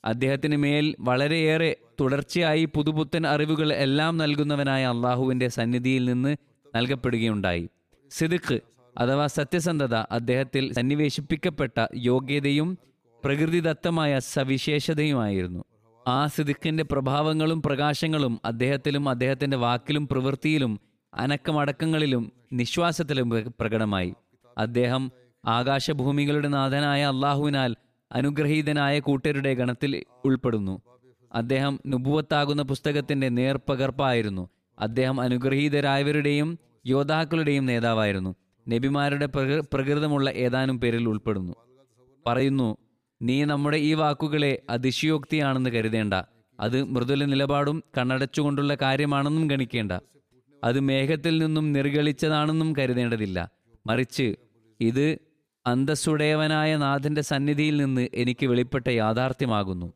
[0.05, 6.37] അദ്ദേഹത്തിന് മേൽ വളരെയേറെ തുടർച്ചയായി പുതുപുത്തൻ അറിവുകൾ എല്ലാം നൽകുന്നവനായ അള്ളാഹുവിന്റെ സന്നിധിയിൽ നിന്ന്
[6.77, 7.69] നൽകപ്പെടുകയുണ്ടായി.
[8.11, 8.59] സിദിഖ്
[8.99, 12.79] അഥവാ സത്യസന്ധത അദ്ദേഹത്തിൽ സന്നിവേശിപ്പിക്കപ്പെട്ട യോഗ്യതയും
[13.25, 15.65] പ്രകൃതിദത്തമായ സവിശേഷതയുമായിരുന്നു.
[16.09, 20.81] ആ സിദിഖിന്റെ പ്രഭാവങ്ങളും പ്രകാശങ്ങളും അദ്ദേഹത്തിലും അദ്ദേഹത്തിന്റെ വാക്കിലും പ്രവൃത്തിയിലും
[21.15, 24.15] അനക്കമടക്കങ്ങളിലും നിശ്വാസത്തിലും പ്രകടമായി.
[24.59, 25.13] അദ്ദേഹം
[25.47, 27.77] ആകാശഭൂമികളുടെ നാഥനായ അള്ളാഹുവിനാൽ
[28.13, 30.83] അനുഗ്രഹീതനായ കൂട്ടരുടെ ഗണത്തിൽ ഉൾപ്പെടുന്നു.
[31.35, 34.49] അദ്ദേഹം നുബുവത്താകുന്ന പുസ്തകത്തിന്റെ നേർപ്പകർപ്പായിരുന്നു
[34.79, 38.35] അദ്ദേഹം അനുഗ്രഹീതരായവരുടെയും യോദ്ധാക്കളുടെയും നേതാവായിരുന്നു.
[38.69, 41.55] നബിമാരുടെ പ്രകൃ- പ്രകൃതമുള്ള ഏതാനും പേരിൽ ഉൾപ്പെടുന്നു.
[42.27, 42.77] പറയുന്നു
[43.23, 46.15] നീ നമ്മുടെ ഈ വാക്കുകളെ അതിശയോക്തിയാണെന്ന് കരുതേണ്ട.
[46.61, 49.93] അത് മൃദുല നിലപാടും കണ്ണടച്ചുകൊണ്ടുള്ള കാര്യമാണെന്നും ഗണിക്കേണ്ട.
[50.65, 53.51] അത് മേഘത്തിൽ നിന്നും നിർഗളിച്ചതാണെന്നും കരുതേണ്ടതില്ല.
[53.87, 54.37] മറിച്ച്
[54.81, 55.19] ഇത്
[55.67, 59.93] അന്തസ്സുടയവനായ നാഥന്റെ സന്നിധിയിൽ നിന്ന് എനിക്ക് വെളിപ്പെട്ട യാഥാർത്ഥ്യമാകുന്നു.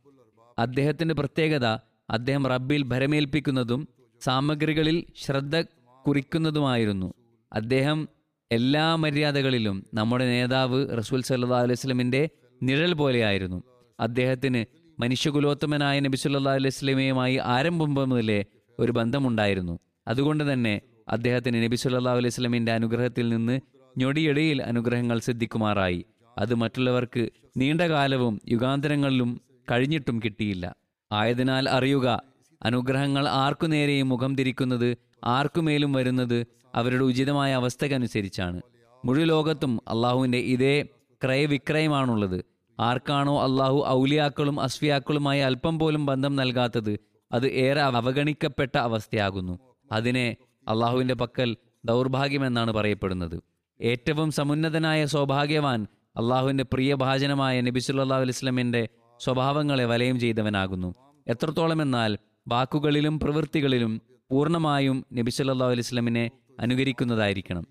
[0.59, 1.67] അദ്ദേഹത്തിന്റെ പ്രത്യേകത
[2.11, 3.89] അദ്ദേഹം റബ്ബിൽ ഭരമേൽപ്പിക്കുന്നതും
[4.21, 5.61] സാമഗ്രികളിൽ ശ്രദ്ധ
[6.07, 7.15] കുറിക്കുന്നതുമായിരുന്നു.
[7.53, 8.09] അദ്ദേഹം
[8.53, 12.31] എല്ലാ മര്യാദകളിലും നമ്മുടെ നേതാവ് റസൂൽ സല്ലാ അലൈഹി സ്വലമിന്റെ
[12.63, 13.63] നിഴൽ പോലെയായിരുന്നു.
[14.01, 14.65] അദ്ദേഹത്തിന്
[15.01, 18.45] മനുഷ്യകുലോത്തമനായ നബിസുല്ലാ അലൈസ്ലമയുമായി ആരംഭം മുതലേ
[18.79, 19.79] ഒരു ബന്ധമുണ്ടായിരുന്നു.
[20.09, 23.61] അതുകൊണ്ട് തന്നെ അദ്ദേഹത്തിന് നബി അലൈഹി സ്വലമിന്റെ അനുഗ്രഹത്തിൽ നിന്ന്
[23.99, 26.05] ഞൊടിയിടയിൽ അനുഗ്രഹങ്ങൾ സിദ്ധിക്കുമാറായി.
[26.39, 29.41] അത് മറ്റുള്ളവർക്ക് നീണ്ടകാലവും യുഗാന്തരങ്ങളിലും
[29.71, 30.77] കഴിഞ്ഞിട്ടും കിട്ടിയില്ല.
[31.13, 32.23] ആയതിനാൽ അറിയുക
[32.63, 38.63] അനുഗ്രഹങ്ങൾ ആർക്കു നേരെയും മുഖം തിരിക്കുന്നത് ആർക്കുമേലും വരുന്നത് അവരുടെ ഉചിതമായ അവസ്ഥക്കനുസരിച്ചാണ്
[39.05, 40.83] മുഴു ലോകത്തും അള്ളാഹുവിന്റെ ഇതേ
[41.25, 42.52] ക്രയവിക്രയമാണുള്ളത്.
[42.81, 46.99] ആർക്കാണോ അള്ളാഹു ഔലിയാക്കളും അസ്ഫിയാക്കളുമായി അല്പം പോലും ബന്ധം നൽകാത്തത്
[47.33, 49.59] അത് ഏറെ അവഗണിക്കപ്പെട്ട അവസ്ഥയാകുന്നു.
[49.93, 50.37] അതിനെ
[50.69, 53.43] അള്ളാഹുവിന്റെ പക്കൽ ദൗർഭാഗ്യമെന്നാണ് പറയപ്പെടുന്നത്.
[53.81, 58.89] ഏറ്റവും സമുന്നതനായ സൗഭാഗ്യവാൻ അള്ളാഹുവിന്റെ പ്രിയഭാചനമായ നബി സല്ലല്ലാഹു അലൈഹി വസല്ലമയുടെ
[59.21, 60.95] സ്വഭാവങ്ങളെ വലയം ചെയ്തവനാകുന്നു.
[61.29, 62.19] എത്രത്തോളം എന്നാൽ
[62.49, 67.67] വാക്കുകളിലും പ്രവൃത്തികളിലും പൂർണമായും നബിസുല്ലാ അലിസ്ലമിനെ അനുകരിക്കുന്നതായിരിക്കണം.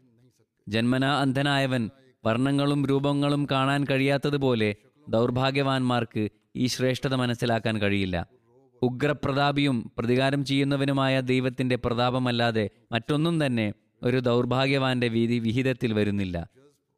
[0.67, 1.89] ജന്മനാ അന്ധനായവൻ
[2.25, 4.75] വർണങ്ങളും രൂപങ്ങളും കാണാൻ കഴിയാത്തതുപോലെ
[5.11, 8.27] ദൗർഭാഗ്യവാന്മാർക്ക് ഈ ശ്രേഷ്ഠത മനസ്സിലാക്കാൻ കഴിയില്ല.
[8.81, 16.47] ഉഗ്രപ്രതാപിയും പ്രതികാരം ചെയ്യുന്നവനുമായ ദൈവത്തിന്റെ പ്രതാപമല്ലാതെ മറ്റൊന്നും തന്നെ ഒരു ദൗർഭാഗ്യവാന്റെ വീതി വിഹിതത്തിൽ വരുന്നില്ല.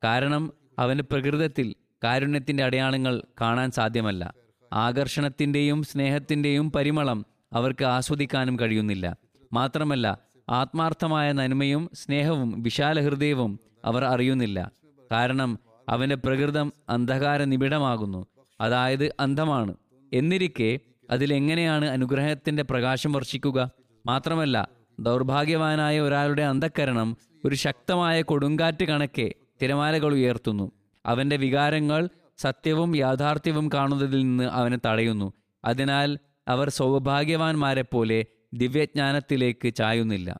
[0.04, 4.34] കാരണം അവന് പ്രകൃതത്തിൽ കാരുണ്യത്തിന്റെ അടയാളങ്ങൾ കാണാൻ സാധ്യമല്ല.
[4.74, 9.18] ആകർഷണത്തിന്റെയും സ്നേഹത്തിന്റെയും പരിമളം അവർക്ക് ആസ്വദിക്കാനും കഴിയുന്നില്ല.
[9.54, 14.72] മാത്രമല്ല ആത്മാർത്ഥമായ നന്മയും സ്നേഹവും വിശാല ഹൃദയവും അവർ അറിയുന്നില്ല.
[15.12, 15.60] കാരണം
[15.90, 18.26] അവന്റെ പ്രകൃതം അന്ധകാര നിബിഡമാകുന്നു
[18.62, 19.74] അതായത് അന്ധമാണ്.
[20.14, 20.80] എന്നിരിക്കെ
[21.12, 23.72] അതിലെങ്ങനെയാണ് അനുഗ്രഹത്തിന്റെ പ്രകാശം വർഷിക്കുക?
[24.06, 24.70] മാത്രമല്ല
[25.00, 30.72] ദൗർഭാഗ്യവാനായ ഒരാളുടെ അന്ധക്കരണം ഒരു ശക്തമായ കൊടുങ്കാറ്റ് കണക്കെ തിരമാലകൾ ഉയർത്തുന്നു.
[31.06, 35.34] അവന്റെ വികാരങ്ങൾ സത്യവും യാഥാർത്ഥ്യവും കാണുന്നതിൽ നിന്ന് അവനെ തടയുന്നു.
[35.66, 36.18] അതിനാൽ
[36.48, 40.40] അവർ സൗഭാഗ്യവാന്മാരെ പോലെ ദിവ്യജ്ഞാനത്തിലേക്ക് ചായുന്നില്ല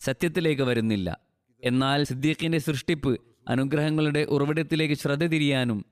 [0.00, 1.18] സത്യത്തിലേക്ക് വരുന്നില്ല.
[1.64, 5.84] എന്നാൽ സിദ്ദീഖിന്റെ സൃഷ്ടിപ്പ് അനുഗ്രഹങ്ങളുടെ ഉറവിടത്തിലേക്ക് ശ്രദ്ധ തിരിയാനും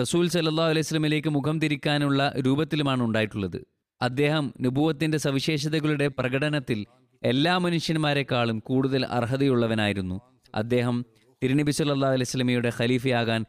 [0.00, 3.64] റസൂൽ സല്ലാ അലൈഹി സ്വലമിലേക്ക് മുഖം തിരിക്കാനുള്ള രൂപത്തിലുമാണ് ഉണ്ടായിട്ടുള്ളത്.
[4.02, 6.86] അദ്ദേഹം നുപൂവത്തിന്റെ സവിശേഷതകളുടെ പ്രകടനത്തിൽ
[7.22, 10.20] എല്ലാ മനുഷ്യന്മാരെക്കാളും കൂടുതൽ അർഹതയുള്ളവനായിരുന്നു.
[10.54, 11.04] അദ്ദേഹം
[11.42, 13.44] തിരുനബി സല്ലാ അലൈഹി സ്വലമിയുടെ ഖലീഫയാകാൻ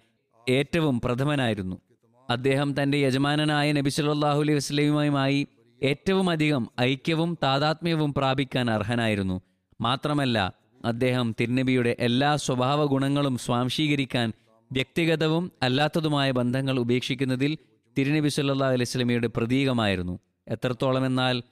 [0.49, 1.81] ഏറ്റവും പ്രഥമനായിരുന്നു.
[2.29, 5.47] അദ്ദേഹം തന്റെ യജമാനനായ നബി സല്ലാഹു അലൈഹി വസല്ലമയുമായി
[5.83, 9.41] ഏറ്റവും അധികം ഐക്യവും താതാത്മ്യവും പ്രാപിക്കാൻ അർഹനായിരുന്നു.
[9.81, 10.53] മാത്രമല്ല
[10.85, 14.33] അദ്ദേഹം തിരുനബിയുടെ എല്ലാ സ്വഭാവ ഗുണങ്ങളും സ്വാംശീകരിക്കാൻ
[14.71, 17.57] വ്യക്തിഗതവും അല്ലാത്തതുമായ ബന്ധങ്ങൾ ഉപേക്ഷിക്കുന്നതിൽ
[17.97, 20.19] തിരുനബി സല്ലാ അലൈഹി സ്വലമിയുടെ പ്രതീകമായിരുന്നു.
[20.47, 21.43] എത്രത്തോളമെന്നാൽ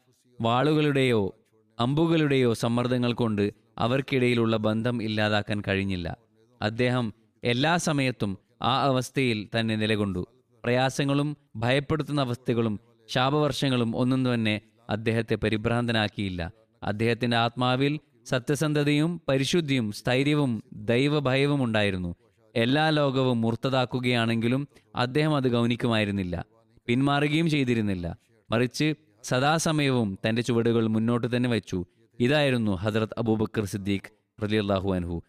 [0.41, 1.35] വാളുകളുടെയോ
[1.79, 6.17] അമ്പുകളുടെയോ സമ്മർദ്ദങ്ങൾ കൊണ്ട് അവർക്കിടയിലുള്ള ബന്ധം ഇല്ലാതാക്കാൻ കഴിഞ്ഞില്ല.
[6.61, 7.13] അദ്ദേഹം
[7.43, 10.27] എല്ലാ സമയത്തും ആ അവസ്ഥയിൽ തന്നെ നിലകൊണ്ടു.
[10.63, 12.79] പ്രയാസങ്ങളും ഭയപ്പെടുത്തുന്ന അവസ്ഥകളും
[13.09, 16.51] ശാപവർഷങ്ങളും ഒന്നും തന്നെ അദ്ദേഹത്തെ പരിഭ്രാന്തനാക്കിയില്ല.
[16.83, 22.15] അദ്ദേഹത്തിന്റെ ആത്മാവിൽ സത്യസന്ധതയും പരിശുദ്ധിയും സ്ഥൈര്യവും ദൈവഭയവും ഉണ്ടായിരുന്നു.
[22.55, 26.45] എല്ലാ ലോകവും മൂർത്തതാക്കുകയാണെങ്കിലും അദ്ദേഹം അത് ഗൗനിക്കുമായിരുന്നില്ല.
[26.87, 28.17] പിന്മാറുകയും ചെയ്തിരുന്നില്ല.
[28.51, 28.93] മറിച്ച്
[29.23, 31.85] സദാസമയവും തന്റെ ചുവടുകൾ മുന്നോട്ട് തന്നെ വച്ചു.
[32.19, 34.09] ഇതായിരുന്നു ഹസ്രത് അബൂബക്കർ സിദ്ദീഖ്
[34.43, 35.23] റലിയല്ലാഹു അൻഹു.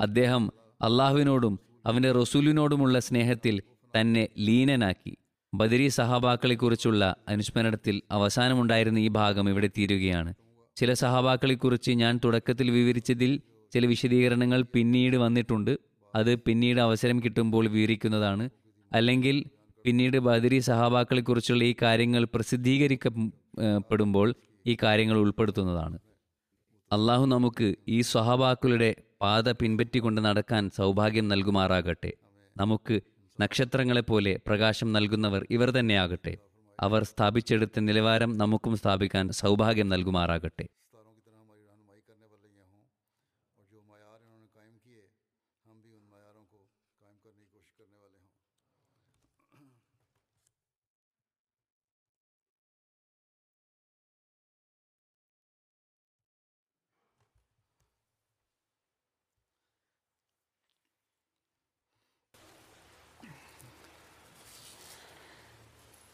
[0.00, 3.62] അദ്ദേഹം അള്ളാഹുവിനോടും അവന്റെ റസൂലിനോടുമുള്ള സ്നേഹത്തിൽ
[4.00, 5.16] തന്നെ ലീനനാക്കി.
[5.54, 10.34] ബദരി സഹാബാക്കളെക്കുറിച്ചുള്ള അനുസ്മരണത്തിൽ അവസാനമുണ്ടായിരുന്ന ഈ ഭാഗം ഇവിടെ തീരുകയാണ്.
[10.76, 13.40] ചില സഹാബാക്കളെക്കുറിച്ച് ഞാൻ തുടക്കത്തിൽ വിവരിച്ചതിൽ
[13.72, 15.78] ചില വിശദീകരണങ്ങൾ പിന്നീട് വന്നിട്ടുണ്ട്.
[16.14, 18.50] അത് പിന്നീട് അവസരം കിട്ടുമ്പോൾ വിവരിക്കുന്നതാണ്.
[18.92, 19.44] അല്ലെങ്കിൽ
[19.84, 24.34] പിന്നീട് ബദരി സഹാബാക്കളെക്കുറിച്ചുള്ള ഈ കാര്യങ്ങൾ പ്രസിദ്ധീകരിക്കപ്പെടുമ്പോൾ
[24.66, 25.98] ഈ കാര്യങ്ങൾ ഉൾപ്പെടുത്തുന്നതാണ്.
[26.92, 32.12] അള്ളാഹു നമുക്ക് ഈ സ്വഹാബാക്കളുടെ പാത പിൻപറ്റിക്കൊണ്ട് നടക്കാൻ സൗഭാഗ്യം നൽകുമാറാകട്ടെ.
[32.56, 33.00] നമുക്ക്
[33.40, 36.38] നക്ഷത്രങ്ങളെപ്പോലെ പ്രകാശം നൽകുന്നവർ ഇവർ തന്നെയാകട്ടെ.
[36.80, 40.66] അവർ സ്ഥാപിച്ചെടുത്ത നിലവാരം നമുക്കും സ്ഥാപിക്കാൻ സൗഭാഗ്യം നൽകുമാറാകട്ടെ.